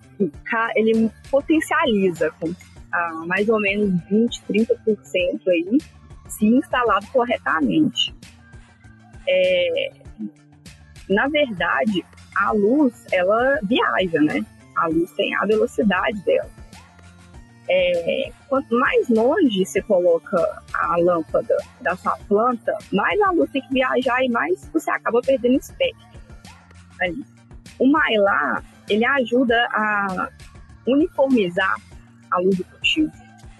ele 0.75 1.09
potencializa 1.29 2.31
com 2.39 2.53
ah, 2.93 3.23
mais 3.25 3.49
ou 3.49 3.59
menos 3.59 3.89
20, 4.09 4.43
30% 4.49 5.41
aí, 5.47 5.77
se 6.27 6.45
instalado 6.45 7.05
corretamente. 7.07 8.13
É, 9.27 9.91
na 11.09 11.27
verdade, 11.27 12.05
a 12.35 12.51
luz, 12.51 13.05
ela 13.11 13.59
viaja, 13.63 14.21
né? 14.21 14.45
A 14.77 14.87
luz 14.87 15.11
tem 15.13 15.35
a 15.35 15.45
velocidade 15.45 16.19
dela. 16.23 16.49
É, 17.69 18.31
quanto 18.49 18.77
mais 18.77 19.07
longe 19.09 19.65
você 19.65 19.81
coloca 19.81 20.37
a 20.73 20.97
lâmpada 20.97 21.55
da 21.81 21.95
sua 21.95 22.17
planta, 22.27 22.77
mais 22.91 23.19
a 23.21 23.31
luz 23.31 23.49
tem 23.51 23.61
que 23.61 23.73
viajar 23.73 24.23
e 24.23 24.29
mais 24.29 24.69
você 24.73 24.91
acaba 24.91 25.21
perdendo 25.21 25.55
espectro 25.55 26.05
ali. 26.99 27.25
O 27.79 27.87
Mylar, 27.87 28.63
ele 28.89 29.05
ajuda 29.05 29.67
a 29.71 30.29
uniformizar 30.85 31.75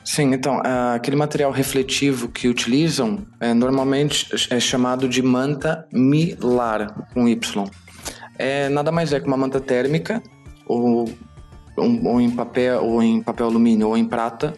Sim, 0.03 0.33
então, 0.33 0.61
aquele 0.93 1.15
material 1.15 1.49
refletivo 1.51 2.27
que 2.27 2.47
utilizam 2.47 3.25
é, 3.39 3.53
normalmente 3.53 4.27
é 4.49 4.59
chamado 4.59 5.07
de 5.07 5.21
manta 5.21 5.87
milar, 5.93 7.07
com 7.13 7.27
Y. 7.27 7.65
É, 8.37 8.67
nada 8.67 8.91
mais 8.91 9.13
é 9.13 9.19
que 9.19 9.27
uma 9.27 9.37
manta 9.37 9.61
térmica, 9.61 10.21
ou, 10.65 11.09
ou 11.77 12.19
em 12.19 12.29
papel, 12.29 12.83
ou 12.83 13.01
em 13.01 13.21
papel 13.21 13.45
alumínio, 13.45 13.87
ou 13.87 13.97
em 13.97 14.03
prata, 14.03 14.53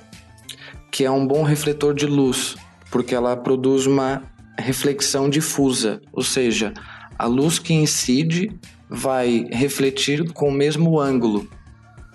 que 0.92 1.06
é 1.06 1.12
um 1.12 1.28
bom 1.28 1.44
refletor 1.44 1.94
de 1.94 2.08
luz, 2.08 2.56
porque 2.90 3.14
ela 3.14 3.38
produz 3.38 3.86
uma 3.86 4.24
reflexão 4.58 5.30
difusa, 5.30 6.02
ou 6.12 6.24
seja, 6.24 6.74
a 7.20 7.26
luz 7.26 7.60
que 7.60 7.74
incide 7.74 8.52
vai 8.90 9.48
refletir 9.52 10.32
com 10.34 10.50
o 10.50 10.52
mesmo 10.52 11.00
ângulo. 11.00 11.48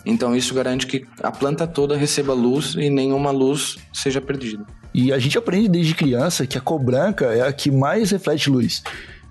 Então 0.05 0.35
isso 0.35 0.55
garante 0.55 0.87
que 0.87 1.05
a 1.23 1.31
planta 1.31 1.67
toda 1.67 1.97
receba 1.97 2.33
luz 2.33 2.75
e 2.75 2.89
nenhuma 2.89 3.31
luz 3.31 3.77
seja 3.93 4.21
perdida. 4.21 4.65
E 4.93 5.13
a 5.13 5.19
gente 5.19 5.39
aprende 5.39 5.69
desde 5.69 5.95
criança 5.95 6.47
que 6.47 6.59
a 6.59 6.61
cor 6.61 6.81
branca 6.81 7.27
é 7.27 7.47
a 7.47 7.53
que 7.53 7.71
mais 7.71 8.11
reflete 8.11 8.51
luz. 8.51 8.83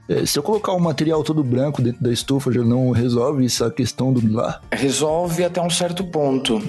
É, 0.08 0.26
se 0.26 0.40
eu 0.40 0.44
colocar 0.44 0.74
um 0.74 0.80
material 0.80 1.24
todo 1.24 1.44
branco 1.44 1.84
dentro 1.84 2.02
da 2.02 2.12
estufa, 2.12 2.52
já 2.52 2.64
não 2.64 2.90
resolve 2.90 3.46
essa 3.46 3.70
questão 3.70 4.12
do 4.12 4.20
milar? 4.20 4.60
Resolve 4.72 5.44
até 5.44 5.62
um 5.62 5.70
certo 5.70 6.04
ponto, 6.04 6.60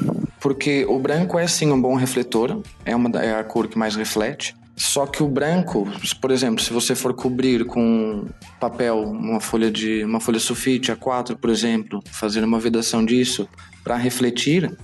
porque 0.41 0.85
o 0.87 0.99
branco 0.99 1.39
é 1.39 1.47
sim 1.47 1.73
um 1.73 1.81
bom 1.81 1.95
refletor, 1.95 2.61
é, 2.85 2.95
uma, 2.95 3.09
é 3.19 3.39
a 3.39 3.43
cor 3.43 3.67
que 3.67 3.79
mais 3.79 3.97
reflete. 3.97 4.55
Só 4.81 5.07
que 5.07 5.23
o 5.23 5.29
branco, 5.29 5.87
por 6.23 6.31
exemplo, 6.31 6.65
se 6.65 6.73
você 6.73 6.95
for 6.95 7.13
cobrir 7.13 7.67
com 7.67 8.25
papel, 8.59 9.03
uma 9.03 9.39
folha 9.39 9.71
de 9.71 10.03
uma 10.05 10.21
folha 10.21 10.41
sulfite 10.41 10.91
A4, 10.91 11.37
por 11.37 11.51
exemplo, 11.51 12.03
fazer 12.11 12.43
uma 12.43 12.59
vedação 12.59 13.05
disso 13.05 13.47
para 13.85 13.97
refletir, 13.97 14.75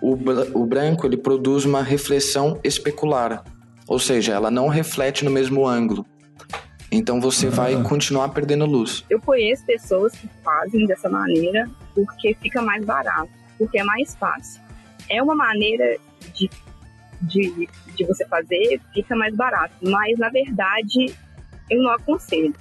o, 0.00 0.16
o 0.54 0.64
branco 0.64 1.06
ele 1.06 1.18
produz 1.18 1.66
uma 1.66 1.82
reflexão 1.82 2.58
especular, 2.64 3.44
ou 3.86 3.98
seja, 3.98 4.32
ela 4.32 4.50
não 4.50 4.68
reflete 4.68 5.22
no 5.22 5.30
mesmo 5.30 5.68
ângulo. 5.68 6.06
Então 6.90 7.20
você 7.20 7.50
vai 7.50 7.80
continuar 7.82 8.30
perdendo 8.30 8.64
luz. 8.64 9.04
Eu 9.10 9.20
conheço 9.20 9.66
pessoas 9.66 10.12
que 10.12 10.30
fazem 10.42 10.86
dessa 10.86 11.10
maneira 11.10 11.68
porque 11.94 12.34
fica 12.40 12.62
mais 12.62 12.82
barato, 12.86 13.28
porque 13.58 13.78
é 13.78 13.84
mais 13.84 14.14
fácil. 14.14 14.62
É 15.10 15.22
uma 15.22 15.34
maneira 15.34 15.98
de, 16.32 16.48
de, 17.22 17.68
de 17.94 18.04
você 18.04 18.26
fazer, 18.26 18.80
fica 18.92 19.14
mais 19.16 19.34
barato, 19.34 19.74
mas 19.82 20.18
na 20.18 20.28
verdade 20.28 21.14
eu 21.70 21.82
não 21.82 21.90
aconselho. 21.92 22.54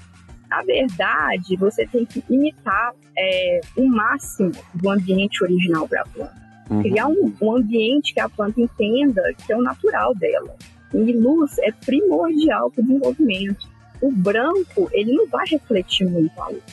Na 0.50 0.62
verdade, 0.64 1.56
você 1.56 1.88
tem 1.88 2.06
que 2.06 2.24
imitar 2.30 2.94
é, 3.18 3.62
o 3.78 3.88
máximo 3.88 4.52
do 4.74 4.90
ambiente 4.90 5.44
original 5.44 5.88
para 5.88 6.02
a 6.02 6.06
planta. 6.06 6.42
Criar 6.82 7.08
um, 7.08 7.34
um 7.42 7.56
ambiente 7.58 8.14
que 8.14 8.20
a 8.20 8.30
planta 8.30 8.60
entenda 8.62 9.22
que 9.34 9.52
é 9.52 9.58
o 9.58 9.62
natural 9.62 10.14
dela. 10.16 10.56
E 10.94 11.14
luz 11.14 11.58
é 11.60 11.72
primordial 11.72 12.70
para 12.72 12.82
o 12.82 12.86
desenvolvimento. 12.86 13.70
O 14.02 14.12
branco, 14.12 14.90
ele 14.92 15.14
não 15.14 15.28
vai 15.28 15.46
refletir 15.48 16.06
muito 16.10 16.40
a 16.42 16.50
luz. 16.50 16.64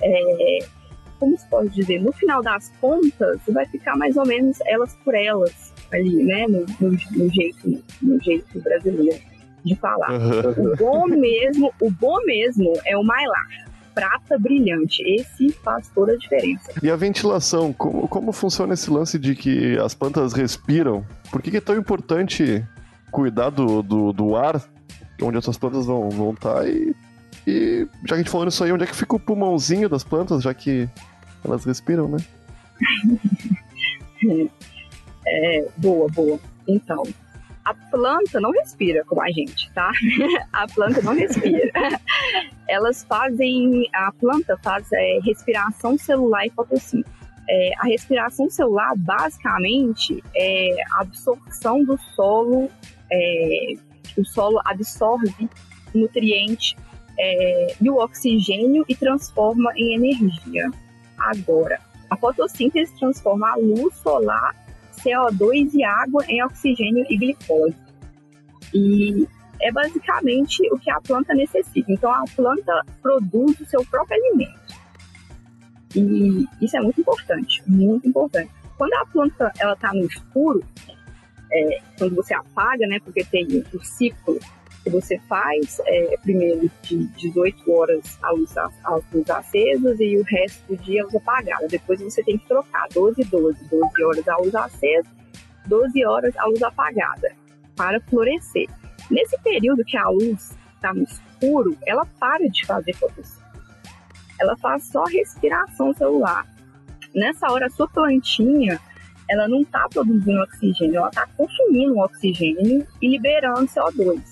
É, 0.00 0.58
como 1.18 1.36
se 1.36 1.46
pode 1.48 1.70
dizer? 1.70 2.00
No 2.00 2.12
final 2.12 2.42
das 2.42 2.72
contas, 2.80 3.40
vai 3.48 3.66
ficar 3.66 3.96
mais 3.96 4.16
ou 4.16 4.26
menos 4.26 4.58
elas 4.66 4.96
por 5.04 5.14
elas 5.14 5.71
ali, 5.92 6.22
né? 6.24 6.46
No, 6.48 6.60
no- 6.80 6.98
no 7.12 7.30
jeito, 7.32 7.82
no 8.00 8.20
jeito 8.22 8.60
brasileiro 8.60 9.18
de 9.64 9.76
falar. 9.76 10.10
O 10.12 10.76
bom 10.76 11.06
mesmo, 11.06 11.72
o 11.80 11.90
bom 11.90 12.18
mesmo 12.24 12.72
é 12.84 12.96
o 12.96 13.02
mylar. 13.02 13.66
Prata 13.94 14.38
brilhante. 14.38 15.02
Esse 15.06 15.52
faz 15.62 15.88
toda 15.94 16.12
a 16.14 16.16
diferença. 16.16 16.72
E 16.82 16.90
a 16.90 16.96
ventilação, 16.96 17.72
como, 17.72 18.08
como 18.08 18.32
funciona 18.32 18.72
esse 18.74 18.90
lance 18.90 19.18
de 19.18 19.34
que 19.36 19.78
as 19.78 19.94
plantas 19.94 20.32
respiram? 20.32 21.04
Por 21.30 21.42
que, 21.42 21.50
que 21.50 21.58
é 21.58 21.60
tão 21.60 21.76
importante 21.76 22.64
cuidar 23.10 23.50
do, 23.50 23.82
do, 23.82 24.12
do 24.12 24.34
ar 24.34 24.60
onde 25.20 25.36
essas 25.36 25.58
plantas 25.58 25.84
vão 25.86 26.08
estar? 26.08 26.16
Vão 26.16 26.34
tá? 26.34 26.66
e, 26.66 26.94
e 27.46 27.86
já 28.02 28.08
que 28.08 28.14
a 28.14 28.16
gente 28.16 28.30
falou 28.30 28.46
nisso 28.46 28.64
aí, 28.64 28.72
onde 28.72 28.84
é 28.84 28.86
que 28.86 28.96
fica 28.96 29.14
o 29.14 29.20
pulmãozinho 29.20 29.88
das 29.88 30.02
plantas, 30.02 30.42
já 30.42 30.54
que 30.54 30.88
elas 31.44 31.64
respiram, 31.64 32.08
né? 32.08 32.16
É, 35.42 35.66
boa, 35.76 36.08
boa. 36.08 36.38
Então, 36.68 37.02
a 37.64 37.74
planta 37.74 38.40
não 38.40 38.52
respira 38.52 39.04
como 39.04 39.22
a 39.22 39.30
gente, 39.30 39.70
tá? 39.72 39.90
a 40.52 40.66
planta 40.68 41.02
não 41.02 41.14
respira. 41.14 41.72
Elas 42.68 43.04
fazem, 43.04 43.88
a 43.92 44.12
planta 44.12 44.56
faz 44.62 44.86
é, 44.92 45.18
respiração 45.24 45.98
celular 45.98 46.46
e 46.46 46.50
fotossíntese. 46.50 47.22
É, 47.48 47.72
a 47.78 47.84
respiração 47.84 48.48
celular, 48.48 48.94
basicamente, 48.96 50.22
é 50.34 50.70
a 50.92 51.00
absorção 51.00 51.84
do 51.84 51.98
solo, 52.14 52.70
é, 53.10 53.74
o 54.16 54.24
solo 54.24 54.60
absorve 54.64 55.48
nutriente 55.92 56.76
é, 57.18 57.74
e 57.80 57.90
o 57.90 57.96
oxigênio 57.96 58.84
e 58.88 58.94
transforma 58.94 59.72
em 59.76 59.96
energia. 59.96 60.70
Agora, 61.18 61.80
a 62.08 62.16
fotossíntese 62.16 62.96
transforma 62.96 63.50
a 63.50 63.56
luz 63.56 63.94
solar 63.96 64.54
CO2 65.04 65.70
e 65.74 65.84
água 65.84 66.24
em 66.28 66.42
oxigênio 66.42 67.04
e 67.08 67.16
glicose. 67.16 67.76
E 68.74 69.26
é 69.60 69.70
basicamente 69.70 70.62
o 70.72 70.78
que 70.78 70.90
a 70.90 71.00
planta 71.00 71.34
necessita. 71.34 71.92
Então 71.92 72.10
a 72.10 72.24
planta 72.34 72.84
produz 73.00 73.60
o 73.60 73.66
seu 73.66 73.84
próprio 73.86 74.16
alimento. 74.16 74.60
E 75.94 76.46
isso 76.60 76.76
é 76.76 76.80
muito 76.80 77.00
importante, 77.00 77.62
muito 77.66 78.08
importante. 78.08 78.50
Quando 78.76 78.94
a 78.94 79.06
planta 79.06 79.52
ela 79.58 79.74
está 79.74 79.92
no 79.92 80.04
escuro, 80.06 80.64
é, 81.52 81.80
quando 81.98 82.16
você 82.16 82.34
apaga, 82.34 82.86
né, 82.86 82.98
porque 83.04 83.24
tem 83.24 83.46
o 83.72 83.84
ciclo 83.84 84.38
que 84.82 84.90
você 84.90 85.18
faz 85.28 85.80
é 85.86 86.16
primeiro 86.22 86.70
de 86.82 87.06
18 87.06 87.72
horas 87.72 88.18
a 88.22 88.32
luz, 88.32 88.56
a, 88.56 88.68
as 88.84 89.04
luzes 89.12 89.30
acesas 89.30 90.00
e 90.00 90.16
o 90.16 90.24
resto 90.24 90.66
do 90.68 90.76
dia 90.76 91.02
a 91.02 91.04
luz 91.04 91.14
apagada. 91.14 91.68
Depois 91.68 92.00
você 92.00 92.22
tem 92.22 92.38
que 92.38 92.46
trocar 92.48 92.88
12 92.92 93.24
12, 93.24 93.64
12 93.68 94.04
horas 94.04 94.28
a 94.28 94.36
luz 94.38 94.54
acesa, 94.54 95.08
12 95.66 96.04
horas 96.04 96.36
a 96.36 96.46
luz 96.46 96.62
apagada 96.62 97.32
para 97.76 98.00
florescer. 98.00 98.68
Nesse 99.10 99.38
período 99.40 99.84
que 99.84 99.96
a 99.96 100.08
luz 100.08 100.56
está 100.74 100.92
no 100.92 101.04
escuro, 101.04 101.76
ela 101.86 102.04
para 102.18 102.48
de 102.48 102.66
fazer 102.66 102.94
fotossíntese. 102.94 103.42
Ela 104.40 104.56
faz 104.56 104.88
só 104.88 105.04
respiração 105.04 105.94
celular. 105.94 106.46
Nessa 107.14 107.52
hora, 107.52 107.66
a 107.66 107.70
sua 107.70 107.86
plantinha 107.88 108.80
ela 109.28 109.48
não 109.48 109.60
está 109.60 109.88
produzindo 109.88 110.42
oxigênio, 110.42 110.96
ela 110.96 111.08
está 111.08 111.26
consumindo 111.36 111.98
oxigênio 111.98 112.86
e 113.00 113.08
liberando 113.08 113.66
CO2. 113.66 114.31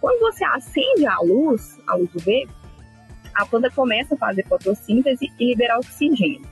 Quando 0.00 0.20
você 0.20 0.44
acende 0.44 1.06
a 1.06 1.18
luz, 1.20 1.78
a 1.86 1.94
luz 1.94 2.10
UV, 2.14 2.48
a 3.34 3.46
planta 3.46 3.70
começa 3.70 4.14
a 4.14 4.18
fazer 4.18 4.46
fotossíntese 4.46 5.30
e 5.38 5.46
liberar 5.46 5.78
oxigênio. 5.78 6.42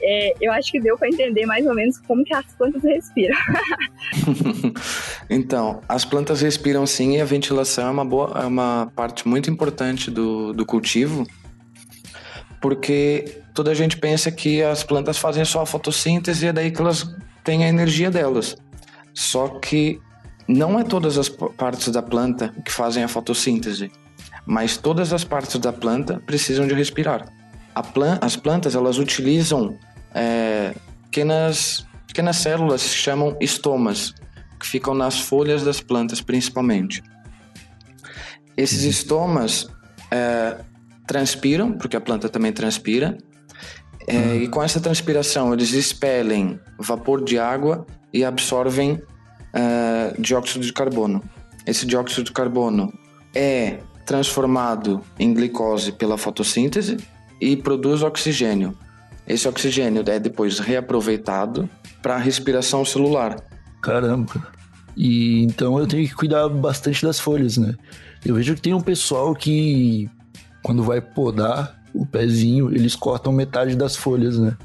É, 0.00 0.34
eu 0.40 0.52
acho 0.52 0.70
que 0.70 0.80
deu 0.80 0.96
para 0.98 1.08
entender 1.08 1.46
mais 1.46 1.66
ou 1.66 1.74
menos 1.74 1.98
como 1.98 2.22
que 2.22 2.34
as 2.34 2.44
plantas 2.54 2.82
respiram. 2.82 3.36
então, 5.30 5.80
as 5.88 6.04
plantas 6.04 6.42
respiram 6.42 6.86
sim 6.86 7.16
e 7.16 7.20
a 7.20 7.24
ventilação 7.24 7.88
é 7.88 7.90
uma, 7.90 8.04
boa, 8.04 8.40
é 8.42 8.46
uma 8.46 8.92
parte 8.94 9.26
muito 9.26 9.50
importante 9.50 10.10
do, 10.10 10.52
do 10.52 10.66
cultivo, 10.66 11.26
porque 12.60 13.40
toda 13.54 13.70
a 13.70 13.74
gente 13.74 13.96
pensa 13.96 14.30
que 14.30 14.62
as 14.62 14.82
plantas 14.82 15.16
fazem 15.16 15.44
só 15.44 15.62
a 15.62 15.66
fotossíntese 15.66 16.44
e 16.44 16.48
é 16.48 16.52
daí 16.52 16.70
que 16.70 16.80
elas 16.80 17.16
têm 17.42 17.64
a 17.64 17.68
energia 17.68 18.10
delas. 18.10 18.56
Só 19.14 19.48
que 19.48 19.98
não 20.48 20.78
é 20.78 20.84
todas 20.84 21.18
as 21.18 21.28
partes 21.28 21.88
da 21.88 22.02
planta 22.02 22.54
que 22.64 22.72
fazem 22.72 23.02
a 23.02 23.08
fotossíntese, 23.08 23.90
mas 24.44 24.76
todas 24.76 25.12
as 25.12 25.24
partes 25.24 25.58
da 25.58 25.72
planta 25.72 26.22
precisam 26.24 26.66
de 26.66 26.74
respirar. 26.74 27.28
Plan 27.92 28.18
as 28.22 28.36
plantas 28.36 28.74
elas 28.74 28.98
utilizam 28.98 29.76
é, 30.14 30.74
pequenas, 31.04 31.86
pequenas 32.06 32.36
células 32.36 32.82
que 32.82 32.88
se 32.90 32.96
chamam 32.96 33.36
estomas, 33.40 34.14
que 34.58 34.66
ficam 34.66 34.94
nas 34.94 35.20
folhas 35.20 35.62
das 35.62 35.80
plantas 35.80 36.20
principalmente. 36.20 37.02
Esses 38.56 38.84
uhum. 38.84 38.90
estomas 38.90 39.68
é, 40.10 40.56
transpiram, 41.06 41.72
porque 41.72 41.96
a 41.96 42.00
planta 42.00 42.28
também 42.28 42.52
transpira, 42.52 43.18
é, 44.06 44.16
uhum. 44.16 44.34
e 44.36 44.48
com 44.48 44.62
essa 44.62 44.80
transpiração 44.80 45.52
eles 45.52 45.72
expelem 45.72 46.58
vapor 46.78 47.22
de 47.22 47.38
água 47.38 47.84
e 48.12 48.24
absorvem 48.24 49.02
é, 49.52 50.14
dióxido 50.18 50.64
de 50.64 50.72
carbono. 50.72 51.22
Esse 51.66 51.86
dióxido 51.86 52.24
de 52.24 52.32
carbono 52.32 52.92
é 53.34 53.78
transformado 54.04 55.02
em 55.18 55.34
glicose 55.34 55.92
pela 55.92 56.16
fotossíntese 56.16 56.96
e 57.40 57.56
produz 57.56 58.02
oxigênio. 58.02 58.76
Esse 59.26 59.48
oxigênio 59.48 60.04
é 60.06 60.18
depois 60.18 60.60
reaproveitado 60.60 61.68
para 62.00 62.14
a 62.14 62.18
respiração 62.18 62.84
celular. 62.84 63.36
Caramba. 63.82 64.46
E 64.96 65.42
então 65.42 65.78
eu 65.78 65.86
tenho 65.86 66.08
que 66.08 66.14
cuidar 66.14 66.48
bastante 66.48 67.04
das 67.04 67.18
folhas, 67.18 67.58
né? 67.58 67.74
Eu 68.24 68.34
vejo 68.36 68.54
que 68.54 68.62
tem 68.62 68.72
um 68.72 68.80
pessoal 68.80 69.34
que 69.34 70.08
quando 70.62 70.82
vai 70.82 71.00
podar 71.00 71.80
o 71.92 72.06
pezinho, 72.06 72.74
eles 72.74 72.94
cortam 72.94 73.32
metade 73.32 73.76
das 73.76 73.96
folhas, 73.96 74.38
né? 74.38 74.56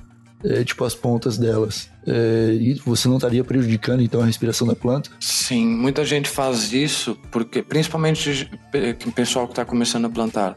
É, 0.44 0.64
tipo 0.64 0.84
as 0.84 0.96
pontas 0.96 1.38
delas. 1.38 1.90
É, 2.06 2.58
e 2.60 2.74
você 2.86 3.08
não 3.08 3.18
estaria 3.18 3.44
prejudicando 3.44 4.02
então 4.02 4.22
a 4.22 4.26
respiração 4.26 4.68
da 4.68 4.76
planta? 4.76 5.12
Sim, 5.20 5.68
muita 5.68 6.04
gente 6.04 6.30
faz 6.30 6.74
isso 6.74 7.18
porque, 7.32 7.62
principalmente 7.62 8.50
o 9.06 9.12
pessoal 9.12 9.46
que 9.46 9.54
está 9.54 9.64
começando 9.64 10.06
a 10.06 10.10
plantar, 10.10 10.56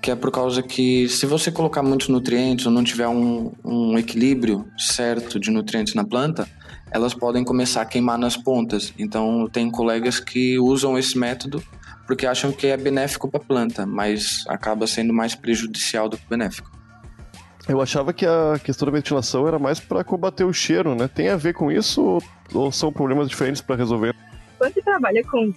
que 0.00 0.10
é 0.10 0.14
por 0.14 0.30
causa 0.30 0.62
que 0.62 1.08
se 1.08 1.26
você 1.26 1.50
colocar 1.50 1.82
muitos 1.82 2.08
nutrientes 2.08 2.66
ou 2.66 2.72
não 2.72 2.84
tiver 2.84 3.08
um, 3.08 3.52
um 3.64 3.98
equilíbrio 3.98 4.64
certo 4.78 5.40
de 5.40 5.50
nutrientes 5.50 5.94
na 5.94 6.04
planta, 6.04 6.48
elas 6.92 7.12
podem 7.12 7.42
começar 7.42 7.82
a 7.82 7.86
queimar 7.86 8.16
nas 8.16 8.36
pontas. 8.36 8.94
Então, 8.96 9.48
tem 9.52 9.68
colegas 9.70 10.20
que 10.20 10.58
usam 10.58 10.96
esse 10.96 11.18
método 11.18 11.62
porque 12.06 12.24
acham 12.24 12.52
que 12.52 12.68
é 12.68 12.76
benéfico 12.76 13.28
para 13.28 13.40
a 13.40 13.44
planta, 13.44 13.84
mas 13.84 14.44
acaba 14.46 14.86
sendo 14.86 15.12
mais 15.12 15.34
prejudicial 15.34 16.08
do 16.08 16.16
que 16.16 16.28
benéfico. 16.28 16.70
Eu 17.68 17.80
achava 17.80 18.12
que 18.12 18.24
a 18.24 18.58
questão 18.62 18.86
da 18.86 18.92
ventilação 18.92 19.46
era 19.48 19.58
mais 19.58 19.80
para 19.80 20.04
combater 20.04 20.44
o 20.44 20.52
cheiro, 20.52 20.94
né? 20.94 21.08
Tem 21.08 21.28
a 21.28 21.36
ver 21.36 21.52
com 21.52 21.70
isso 21.70 22.18
ou 22.54 22.70
são 22.70 22.92
problemas 22.92 23.28
diferentes 23.28 23.60
para 23.60 23.74
resolver? 23.74 24.14
Quando 24.56 24.72
você 24.72 24.82
trabalha 24.82 25.22
com 25.24 25.52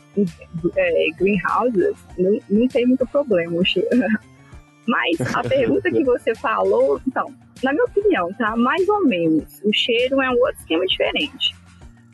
é, 0.75 1.07
greenhouses, 1.17 1.95
não, 2.17 2.39
não 2.49 2.67
tem 2.67 2.85
muito 2.87 3.05
problema 3.07 3.57
o 3.57 3.63
cheiro. 3.63 3.89
Mas 4.87 5.35
a 5.35 5.43
pergunta 5.43 5.91
que 5.91 6.03
você 6.03 6.33
falou, 6.33 6.99
então, 7.07 7.31
na 7.61 7.71
minha 7.71 7.85
opinião, 7.85 8.33
tá? 8.33 8.55
Mais 8.55 8.87
ou 8.89 9.05
menos. 9.05 9.61
O 9.63 9.71
cheiro 9.71 10.19
é 10.19 10.29
um 10.29 10.39
outro 10.39 10.59
esquema 10.59 10.85
diferente. 10.87 11.55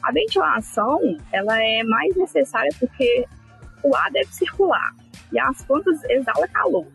A 0.04 0.12
ventilação, 0.12 1.00
ela 1.32 1.58
é 1.64 1.84
mais 1.84 2.16
necessária 2.18 2.70
porque 2.78 3.26
o 3.82 3.96
ar 3.96 4.12
deve 4.12 4.32
circular 4.34 4.94
e 5.32 5.40
as 5.40 5.64
plantas 5.64 6.04
exalam 6.10 6.48
calor. 6.52 6.86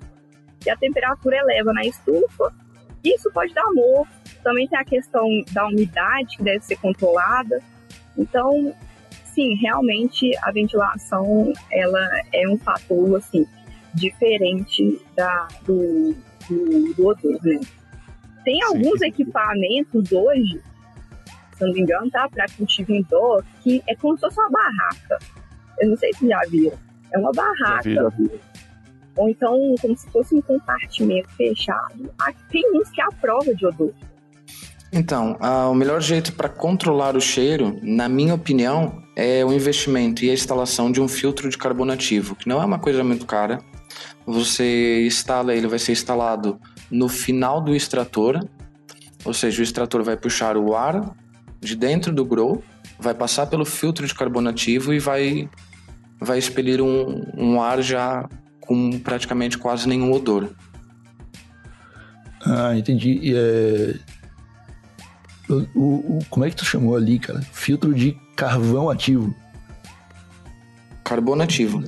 E 0.64 0.70
a 0.70 0.76
temperatura 0.76 1.38
eleva 1.38 1.72
na 1.72 1.82
estufa, 1.82 2.52
isso 3.04 3.30
pode 3.32 3.54
dar 3.54 3.64
amor. 3.64 4.06
Também 4.42 4.68
tem 4.68 4.78
a 4.78 4.84
questão 4.84 5.26
da 5.52 5.66
umidade 5.66 6.36
que 6.36 6.42
deve 6.42 6.64
ser 6.64 6.76
controlada. 6.76 7.62
Então, 8.16 8.74
sim, 9.24 9.54
realmente 9.56 10.30
a 10.42 10.50
ventilação 10.50 11.52
ela 11.70 12.22
é 12.32 12.48
um 12.48 12.58
fator 12.58 13.16
assim 13.16 13.46
diferente 13.94 15.00
da, 15.16 15.48
do, 15.66 16.14
do, 16.48 16.94
do 16.94 17.06
odor, 17.06 17.38
né? 17.42 17.60
Tem 18.44 18.62
alguns 18.62 19.02
equipamentos 19.02 20.12
hoje, 20.12 20.60
se 21.52 21.64
não 21.64 21.72
me 21.72 21.80
engano, 21.80 22.10
tá? 22.10 22.28
Para 22.28 22.46
cultivo 22.56 22.92
indoor, 22.92 23.44
que 23.62 23.82
é 23.86 23.94
como 23.96 24.14
se 24.14 24.20
fosse 24.22 24.40
uma 24.40 24.50
barraca. 24.50 25.18
Eu 25.78 25.90
não 25.90 25.96
sei 25.96 26.12
se 26.14 26.26
já 26.26 26.40
viram. 26.48 26.78
É 27.12 27.18
uma 27.18 27.32
barraca. 27.32 27.90
Já 27.90 28.08
vi, 28.08 28.24
já 28.26 28.34
vi. 28.36 28.49
Ou 29.20 29.28
então, 29.28 29.74
como 29.82 29.94
se 29.94 30.08
fosse 30.10 30.34
um 30.34 30.40
compartimento 30.40 31.28
fechado. 31.36 32.10
Aqui 32.18 32.40
tem 32.50 32.80
uns 32.80 32.88
que 32.88 33.02
é 33.02 33.04
a 33.04 33.12
prova 33.20 33.54
de 33.54 33.66
odor. 33.66 33.92
Então, 34.90 35.36
o 35.70 35.74
melhor 35.74 36.00
jeito 36.00 36.32
para 36.32 36.48
controlar 36.48 37.14
o 37.14 37.20
cheiro, 37.20 37.78
na 37.82 38.08
minha 38.08 38.34
opinião, 38.34 39.04
é 39.14 39.44
o 39.44 39.52
investimento 39.52 40.24
e 40.24 40.30
a 40.30 40.32
instalação 40.32 40.90
de 40.90 41.02
um 41.02 41.06
filtro 41.06 41.50
de 41.50 41.58
carbono 41.58 41.92
ativo, 41.92 42.34
que 42.34 42.48
não 42.48 42.62
é 42.62 42.64
uma 42.64 42.78
coisa 42.78 43.04
muito 43.04 43.26
cara, 43.26 43.60
você 44.26 45.06
instala 45.06 45.54
ele, 45.54 45.68
vai 45.68 45.78
ser 45.78 45.92
instalado 45.92 46.58
no 46.90 47.06
final 47.06 47.60
do 47.60 47.74
extrator, 47.74 48.40
ou 49.22 49.34
seja, 49.34 49.60
o 49.60 49.62
extrator 49.62 50.02
vai 50.02 50.16
puxar 50.16 50.56
o 50.56 50.74
ar 50.74 51.14
de 51.60 51.76
dentro 51.76 52.10
do 52.12 52.24
grow, 52.24 52.64
vai 52.98 53.12
passar 53.12 53.46
pelo 53.46 53.66
filtro 53.66 54.06
de 54.06 54.14
carbono 54.14 54.48
ativo 54.48 54.94
e 54.94 54.98
vai, 54.98 55.48
vai 56.18 56.38
expelir 56.38 56.80
um, 56.80 57.22
um 57.36 57.60
ar 57.60 57.82
já 57.82 58.26
com 58.70 59.00
praticamente 59.00 59.58
quase 59.58 59.88
nenhum 59.88 60.12
odor. 60.12 60.48
Ah, 62.46 62.72
entendi. 62.76 63.34
É... 63.34 63.96
O, 65.48 65.58
o, 65.74 66.18
como 66.30 66.46
é 66.46 66.50
que 66.50 66.54
tu 66.54 66.64
chamou 66.64 66.94
ali, 66.94 67.18
cara? 67.18 67.40
Filtro 67.52 67.92
de 67.92 68.16
carvão 68.36 68.88
ativo. 68.88 69.34
Carbono 71.02 71.42
ativo 71.42 71.82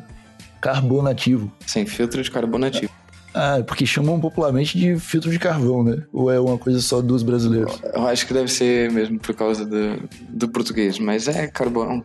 carbonativo. 0.61 1.53
Sem 1.67 1.85
filtro 1.85 2.23
de 2.23 2.31
carbonativo. 2.31 2.91
Ah, 3.35 3.63
porque 3.67 3.85
chamam 3.85 4.21
popularmente 4.21 4.79
de 4.79 4.99
filtro 4.99 5.31
de 5.31 5.39
carvão, 5.39 5.83
né? 5.83 6.05
Ou 6.13 6.31
é 6.31 6.39
uma 6.39 6.57
coisa 6.57 6.81
só 6.81 7.03
dos 7.03 7.23
brasileiros? 7.23 7.81
Eu 7.95 8.07
acho 8.07 8.27
que 8.27 8.33
deve 8.33 8.49
ser 8.49 8.91
mesmo 8.93 9.19
por 9.19 9.35
causa 9.35 9.65
do, 9.65 10.09
do 10.29 10.49
português, 10.49 10.99
mas 10.99 11.27
é 11.29 11.49
carvão, 11.49 12.05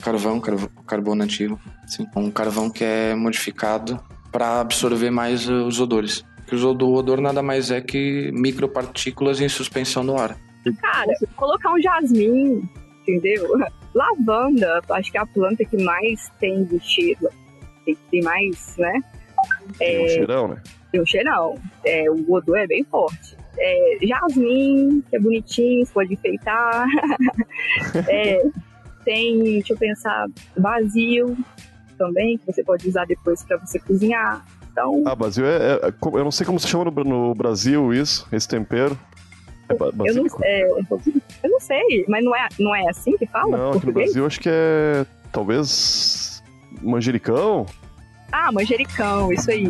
carvão, 0.00 0.40
carvão 0.40 0.70
carbonativo. 0.86 1.60
Sim. 1.86 2.06
Um 2.16 2.30
carvão 2.30 2.70
que 2.70 2.84
é 2.84 3.14
modificado 3.14 4.00
para 4.30 4.60
absorver 4.60 5.10
mais 5.10 5.48
os 5.48 5.80
odores. 5.80 6.24
Porque 6.38 6.56
o 6.56 6.94
odor 6.94 7.20
nada 7.20 7.42
mais 7.42 7.70
é 7.70 7.80
que 7.80 8.30
micropartículas 8.32 9.40
em 9.40 9.48
suspensão 9.48 10.02
no 10.02 10.18
ar. 10.18 10.36
Cara, 10.80 11.12
colocar 11.36 11.72
um 11.72 11.80
jasmim, 11.80 12.62
entendeu? 13.02 13.46
Lavanda, 13.94 14.80
acho 14.90 15.10
que 15.10 15.18
é 15.18 15.20
a 15.20 15.26
planta 15.26 15.64
que 15.64 15.82
mais 15.82 16.30
tem 16.38 16.64
vestido 16.64 17.28
tem 18.10 18.22
mais, 18.22 18.76
né? 18.76 19.00
Tem 19.78 19.96
é, 19.96 20.04
um 20.04 20.08
cheirão, 20.08 20.48
né? 20.48 20.62
Tem 20.90 21.00
um 21.00 21.06
cheirão. 21.06 21.54
É, 21.84 22.10
o 22.10 22.32
odor 22.32 22.58
é 22.58 22.66
bem 22.66 22.84
forte. 22.84 23.36
É, 23.58 23.98
jasmim, 24.02 25.02
que 25.08 25.16
é 25.16 25.20
bonitinho, 25.20 25.84
você 25.84 25.92
pode 25.92 26.14
enfeitar. 26.14 26.86
é, 28.08 28.44
tem, 29.04 29.42
deixa 29.42 29.72
eu 29.72 29.78
pensar, 29.78 30.26
basil 30.56 31.36
também, 31.98 32.38
que 32.38 32.46
você 32.46 32.62
pode 32.62 32.88
usar 32.88 33.04
depois 33.04 33.42
para 33.42 33.56
você 33.58 33.78
cozinhar. 33.78 34.44
Então... 34.70 35.02
Ah, 35.04 35.14
basil 35.14 35.44
é, 35.44 35.74
é, 35.74 35.92
Eu 36.12 36.24
não 36.24 36.30
sei 36.30 36.46
como 36.46 36.58
se 36.58 36.68
chama 36.68 36.84
no, 36.84 37.04
no 37.04 37.34
Brasil 37.34 37.92
isso, 37.92 38.26
esse 38.32 38.46
tempero. 38.46 38.98
É 39.68 39.74
eu, 39.74 40.14
não, 40.14 40.26
é, 40.42 40.62
eu 41.42 41.50
não 41.50 41.60
sei, 41.60 42.04
mas 42.08 42.24
não 42.24 42.34
é, 42.34 42.48
não 42.58 42.74
é 42.74 42.88
assim 42.88 43.18
que 43.18 43.26
fala? 43.26 43.54
Não, 43.54 43.72
aqui 43.72 43.86
no 43.86 43.92
Brasil 43.92 44.24
acho 44.24 44.40
que 44.40 44.48
é. 44.50 45.04
Talvez 45.30 46.42
manjericão. 46.80 47.66
Ah, 48.32 48.50
manjericão, 48.50 49.30
isso 49.30 49.50
aí. 49.50 49.66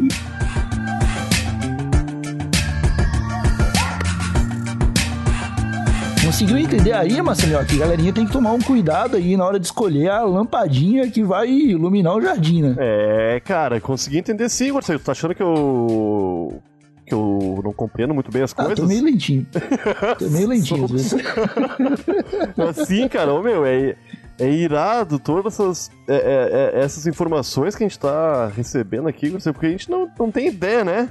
Conseguiu 6.38 6.58
entender 6.58 6.92
aí, 6.92 7.20
Marcelinho? 7.20 7.66
Que 7.66 7.74
a 7.74 7.78
galerinha 7.80 8.12
tem 8.12 8.24
que 8.24 8.30
tomar 8.30 8.52
um 8.52 8.60
cuidado 8.60 9.16
aí 9.16 9.36
na 9.36 9.44
hora 9.44 9.58
de 9.58 9.66
escolher 9.66 10.08
a 10.08 10.22
lampadinha 10.22 11.10
que 11.10 11.20
vai 11.24 11.50
iluminar 11.50 12.14
o 12.14 12.20
jardim, 12.22 12.62
né? 12.62 12.76
É, 12.78 13.40
cara, 13.44 13.80
consegui 13.80 14.18
entender 14.18 14.48
sim, 14.48 14.70
Marcelo. 14.70 15.00
Tu 15.00 15.04
tá 15.04 15.10
achando 15.10 15.34
que 15.34 15.42
eu. 15.42 16.62
que 17.04 17.12
eu 17.12 17.60
não 17.64 17.72
compreendo 17.72 18.14
muito 18.14 18.30
bem 18.30 18.42
as 18.42 18.52
Ah, 18.52 18.66
coisas? 18.66 18.78
tô 18.78 18.86
meio 18.86 19.02
lentinho. 19.02 19.44
Tô 20.16 20.30
meio 20.30 20.46
lentinho 20.46 20.84
às 20.84 20.90
vezes. 20.92 21.14
Assim, 22.70 23.08
cara, 23.08 23.34
ô 23.34 23.42
meu, 23.42 23.66
é, 23.66 23.96
é 24.38 24.48
irado 24.48 25.18
todas 25.18 25.54
essas, 25.54 25.90
é- 26.06 26.14
é- 26.14 26.78
é- 26.78 26.84
essas 26.84 27.04
informações 27.08 27.74
que 27.74 27.82
a 27.82 27.88
gente 27.88 27.98
tá 27.98 28.46
recebendo 28.46 29.08
aqui, 29.08 29.28
porque 29.52 29.66
a 29.66 29.70
gente 29.70 29.90
não, 29.90 30.08
não 30.16 30.30
tem 30.30 30.46
ideia, 30.46 30.84
né? 30.84 31.08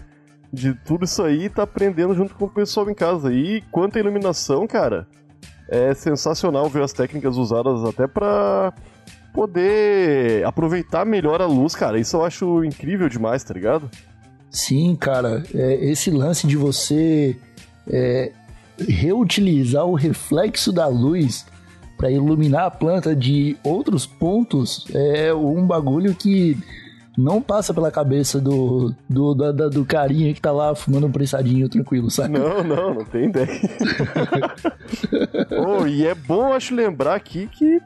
De 0.51 0.73
tudo 0.73 1.05
isso 1.05 1.21
aí 1.23 1.45
e 1.45 1.49
tá 1.49 1.63
aprendendo 1.63 2.13
junto 2.13 2.33
com 2.35 2.45
o 2.45 2.49
pessoal 2.49 2.89
em 2.89 2.93
casa. 2.93 3.33
E 3.33 3.61
quanto 3.71 3.97
à 3.97 3.99
iluminação, 3.99 4.65
cara, 4.65 5.07
é 5.69 5.93
sensacional 5.93 6.69
ver 6.69 6.83
as 6.83 6.93
técnicas 6.93 7.35
usadas 7.35 7.83
até 7.83 8.07
pra 8.07 8.73
poder 9.33 10.45
aproveitar 10.45 11.05
melhor 11.05 11.41
a 11.41 11.45
luz, 11.45 11.75
cara. 11.75 11.99
Isso 11.99 12.17
eu 12.17 12.25
acho 12.25 12.63
incrível 12.63 13.09
demais, 13.09 13.43
tá 13.43 13.53
ligado? 13.53 13.89
Sim, 14.49 14.95
cara, 14.95 15.43
é, 15.53 15.85
esse 15.85 16.09
lance 16.09 16.47
de 16.47 16.55
você 16.55 17.37
é, 17.87 18.31
reutilizar 18.79 19.85
o 19.85 19.93
reflexo 19.93 20.71
da 20.71 20.87
luz 20.87 21.45
para 21.97 22.11
iluminar 22.11 22.65
a 22.65 22.71
planta 22.71 23.15
de 23.15 23.57
outros 23.63 24.05
pontos 24.05 24.85
é 24.93 25.33
um 25.33 25.65
bagulho 25.65 26.13
que 26.13 26.57
não 27.17 27.41
passa 27.41 27.73
pela 27.73 27.89
cabeça 27.89 28.39
do, 28.39 28.93
do, 29.09 29.33
da- 29.33 29.51
da- 29.51 29.69
do 29.69 29.83
carinha 29.83 30.31
que 30.33 30.41
tá 30.41 30.51
lá 30.51 30.75
fumando 30.75 31.07
um 31.07 31.11
prensadinho 31.11 31.67
tranquilo, 31.67 32.11
saca? 32.11 32.29
Não, 32.29 32.63
não, 32.63 32.93
não 32.93 33.05
tem 33.05 33.25
ideia. 33.25 33.47
oh, 35.67 35.87
e 35.87 36.05
é 36.05 36.13
bom, 36.13 36.53
acho, 36.53 36.75
lembrar 36.75 37.15
aqui 37.15 37.47
que 37.47 37.81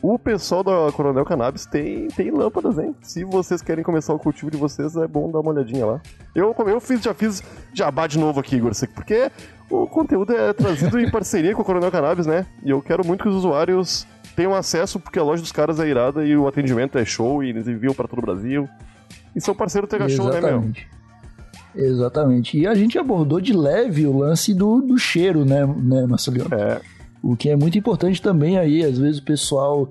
o 0.00 0.18
pessoal 0.18 0.64
da 0.64 0.90
Coronel 0.92 1.24
Cannabis 1.24 1.64
tem, 1.66 2.08
tem 2.08 2.30
lâmpadas, 2.30 2.78
hein? 2.78 2.94
Se 3.02 3.24
vocês 3.24 3.62
querem 3.62 3.84
começar 3.84 4.12
o 4.12 4.18
cultivo 4.18 4.50
de 4.50 4.56
vocês, 4.56 4.96
é 4.96 5.06
bom 5.06 5.30
dar 5.30 5.40
uma 5.40 5.52
olhadinha 5.52 5.86
lá. 5.86 6.00
Eu, 6.34 6.54
eu 6.66 6.80
fiz, 6.80 7.00
já 7.02 7.14
fiz 7.14 7.42
jabá 7.72 8.06
de 8.06 8.18
novo 8.18 8.40
aqui, 8.40 8.56
Igor, 8.56 8.72
porque 8.94 9.30
o 9.70 9.86
conteúdo 9.86 10.32
é 10.34 10.52
trazido 10.52 10.98
em 10.98 11.10
parceria 11.10 11.54
com 11.54 11.62
a 11.62 11.64
Coronel 11.64 11.90
Cannabis, 11.90 12.26
né? 12.26 12.46
E 12.64 12.70
eu 12.70 12.82
quero 12.82 13.06
muito 13.06 13.22
que 13.22 13.28
os 13.28 13.36
usuários 13.36 14.06
tenham 14.34 14.54
acesso, 14.54 14.98
porque 14.98 15.18
a 15.18 15.22
loja 15.22 15.42
dos 15.42 15.52
caras 15.52 15.78
é 15.80 15.88
irada 15.88 16.24
e 16.24 16.36
o 16.36 16.46
atendimento 16.46 16.98
é 16.98 17.04
show 17.04 17.42
e 17.42 17.50
eles 17.50 17.68
enviam 17.68 17.94
para 17.94 18.08
todo 18.08 18.18
o 18.18 18.22
Brasil. 18.22 18.68
E 19.34 19.40
são 19.40 19.54
parceiro 19.54 19.86
Tega 19.86 20.08
Show, 20.08 20.26
né, 20.26 20.40
meu? 20.40 20.48
Exatamente. 20.48 20.88
Exatamente. 21.74 22.58
E 22.58 22.66
a 22.66 22.74
gente 22.74 22.98
abordou 22.98 23.40
de 23.40 23.52
leve 23.52 24.06
o 24.06 24.16
lance 24.16 24.52
do, 24.52 24.80
do 24.80 24.98
cheiro, 24.98 25.44
né, 25.44 25.66
né 25.66 26.06
Marcelinho? 26.06 26.46
É. 26.52 26.80
O 27.22 27.36
que 27.36 27.48
é 27.48 27.56
muito 27.56 27.78
importante 27.78 28.20
também 28.20 28.58
aí, 28.58 28.84
às 28.84 28.98
vezes 28.98 29.20
o 29.20 29.24
pessoal 29.24 29.88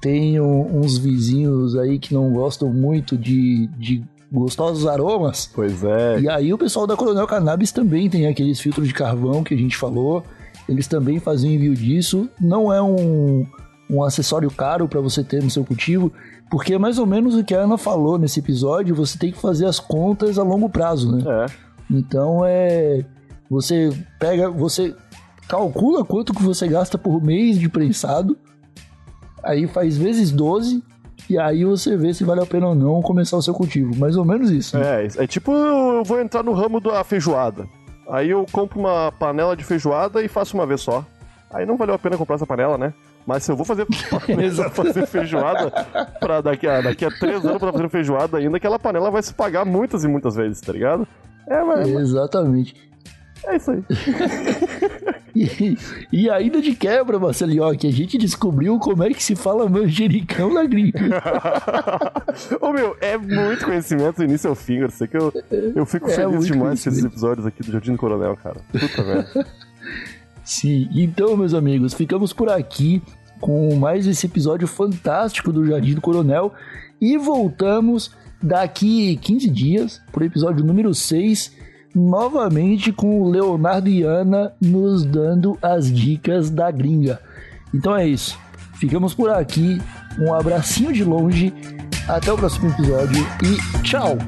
tem 0.00 0.40
uns 0.40 0.96
vizinhos 0.96 1.76
aí 1.76 1.98
que 1.98 2.14
não 2.14 2.32
gostam 2.32 2.72
muito 2.72 3.18
de, 3.18 3.66
de 3.78 4.02
gostosos 4.32 4.86
aromas. 4.86 5.50
Pois 5.54 5.84
é. 5.84 6.20
E 6.20 6.28
aí 6.28 6.52
o 6.52 6.58
pessoal 6.58 6.86
da 6.86 6.96
Coronel 6.96 7.26
Cannabis 7.26 7.70
também 7.70 8.08
tem 8.08 8.26
aqueles 8.26 8.58
filtros 8.58 8.88
de 8.88 8.94
carvão 8.94 9.44
que 9.44 9.52
a 9.52 9.56
gente 9.56 9.76
falou. 9.76 10.24
Eles 10.66 10.86
também 10.86 11.20
fazem 11.20 11.54
envio 11.54 11.74
disso. 11.74 12.30
Não 12.40 12.72
é 12.72 12.80
um, 12.80 13.44
um 13.90 14.04
acessório 14.04 14.50
caro 14.50 14.88
para 14.88 15.00
você 15.00 15.24
ter 15.24 15.42
no 15.42 15.50
seu 15.50 15.64
cultivo, 15.64 16.12
porque 16.50 16.74
é 16.74 16.78
mais 16.78 16.98
ou 16.98 17.06
menos 17.06 17.34
o 17.34 17.44
que 17.44 17.54
a 17.54 17.60
Ana 17.60 17.76
falou 17.76 18.18
nesse 18.18 18.40
episódio, 18.40 18.94
você 18.94 19.18
tem 19.18 19.32
que 19.32 19.38
fazer 19.38 19.66
as 19.66 19.80
contas 19.80 20.38
a 20.38 20.42
longo 20.42 20.68
prazo, 20.68 21.16
né? 21.16 21.22
É. 21.26 21.70
Então 21.90 22.42
é. 22.44 23.04
Você 23.50 23.90
pega. 24.18 24.48
Você 24.50 24.94
calcula 25.48 26.04
quanto 26.04 26.32
que 26.32 26.42
você 26.42 26.68
gasta 26.68 26.96
por 26.96 27.22
mês 27.22 27.58
de 27.58 27.68
prensado. 27.68 28.38
Aí 29.42 29.66
faz 29.66 29.96
vezes 29.96 30.30
12. 30.30 30.82
E 31.28 31.38
aí 31.38 31.64
você 31.64 31.96
vê 31.96 32.12
se 32.14 32.24
vale 32.24 32.40
a 32.40 32.46
pena 32.46 32.68
ou 32.68 32.74
não 32.74 33.02
começar 33.02 33.36
o 33.36 33.42
seu 33.42 33.54
cultivo. 33.54 33.96
Mais 33.96 34.16
ou 34.16 34.24
menos 34.24 34.50
isso. 34.50 34.78
né? 34.78 35.04
É, 35.04 35.24
é 35.24 35.26
tipo 35.26 35.52
eu 35.52 36.04
vou 36.04 36.20
entrar 36.20 36.42
no 36.42 36.52
ramo 36.52 36.80
da 36.80 37.02
feijoada. 37.04 37.66
Aí 38.08 38.30
eu 38.30 38.44
compro 38.50 38.80
uma 38.80 39.12
panela 39.12 39.56
de 39.56 39.62
feijoada 39.62 40.22
e 40.22 40.28
faço 40.28 40.56
uma 40.56 40.66
vez 40.66 40.80
só. 40.80 41.04
Aí 41.52 41.64
não 41.66 41.76
valeu 41.76 41.94
a 41.94 41.98
pena 41.98 42.16
comprar 42.16 42.36
essa 42.36 42.46
panela, 42.46 42.76
né? 42.78 42.92
Mas 43.26 43.44
se 43.44 43.52
eu 43.52 43.56
vou 43.56 43.64
fazer, 43.64 43.86
fazer 44.72 45.06
feijoada 45.06 45.70
pra 46.18 46.40
daqui 46.40 46.66
a, 46.66 46.80
daqui 46.80 47.04
a 47.04 47.10
três 47.10 47.44
anos 47.44 47.58
pra 47.58 47.72
fazer 47.72 47.88
feijoada 47.88 48.38
ainda, 48.38 48.56
aquela 48.56 48.78
panela 48.78 49.10
vai 49.10 49.22
se 49.22 49.32
pagar 49.34 49.64
muitas 49.64 50.04
e 50.04 50.08
muitas 50.08 50.34
vezes, 50.34 50.60
tá 50.60 50.72
ligado? 50.72 51.06
É, 51.46 51.62
mas 51.62 51.88
Exatamente. 51.88 52.74
é 53.44 53.56
isso 53.56 53.70
aí. 53.70 53.84
E, 55.34 55.78
e 56.12 56.30
ainda 56.30 56.60
de 56.60 56.74
quebra, 56.74 57.18
Marcelinho, 57.18 57.62
ó, 57.62 57.74
que 57.74 57.86
a 57.86 57.92
gente 57.92 58.18
descobriu 58.18 58.78
como 58.78 59.04
é 59.04 59.10
que 59.10 59.22
se 59.22 59.36
fala 59.36 59.68
manjericão 59.68 60.52
na 60.52 60.64
gringa. 60.64 61.22
Ô 62.60 62.72
meu, 62.72 62.96
é 63.00 63.16
muito 63.16 63.64
conhecimento 63.64 64.16
do 64.16 64.24
início 64.24 64.50
ao 64.50 64.56
fim, 64.56 64.78
eu 64.78 64.90
sei 64.90 65.06
que 65.06 65.16
eu, 65.16 65.32
eu 65.74 65.86
fico 65.86 66.10
É 66.10 66.14
feliz 66.14 66.32
muito 66.32 66.46
demais 66.46 66.82
com 66.82 66.90
esses 66.90 67.04
episódios 67.04 67.46
aqui 67.46 67.62
do 67.62 67.72
Jardim 67.72 67.92
do 67.92 67.98
Coronel, 67.98 68.36
cara. 68.36 68.60
Puta 68.72 69.02
merda. 69.02 69.46
Sim, 70.44 70.88
então, 70.92 71.36
meus 71.36 71.54
amigos, 71.54 71.94
ficamos 71.94 72.32
por 72.32 72.48
aqui 72.48 73.02
com 73.40 73.74
mais 73.76 74.06
esse 74.06 74.26
episódio 74.26 74.68
fantástico 74.68 75.52
do 75.52 75.66
Jardim 75.66 75.94
do 75.94 76.00
Coronel 76.00 76.52
e 77.00 77.16
voltamos 77.16 78.10
daqui 78.42 79.16
15 79.16 79.50
dias 79.50 80.02
pro 80.12 80.24
episódio 80.24 80.64
número 80.64 80.94
6, 80.94 81.52
novamente 81.94 82.92
com 82.92 83.20
o 83.22 83.30
Leonardo 83.30 83.88
e 83.88 84.02
Ana 84.02 84.52
nos 84.60 85.04
dando 85.04 85.58
as 85.62 85.90
dicas 85.90 86.50
da 86.50 86.70
gringa. 86.70 87.20
Então 87.74 87.96
é 87.96 88.06
isso. 88.06 88.38
Ficamos 88.74 89.14
por 89.14 89.30
aqui. 89.30 89.80
Um 90.18 90.34
abracinho 90.34 90.92
de 90.92 91.04
longe. 91.04 91.52
Até 92.08 92.32
o 92.32 92.36
próximo 92.36 92.70
episódio 92.70 93.24
e 93.44 93.82
tchau! 93.82 94.18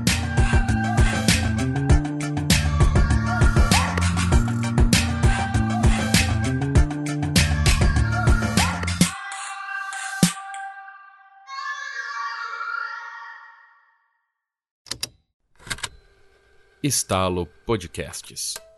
Estalo 16.82 17.46
Podcasts. 17.64 18.71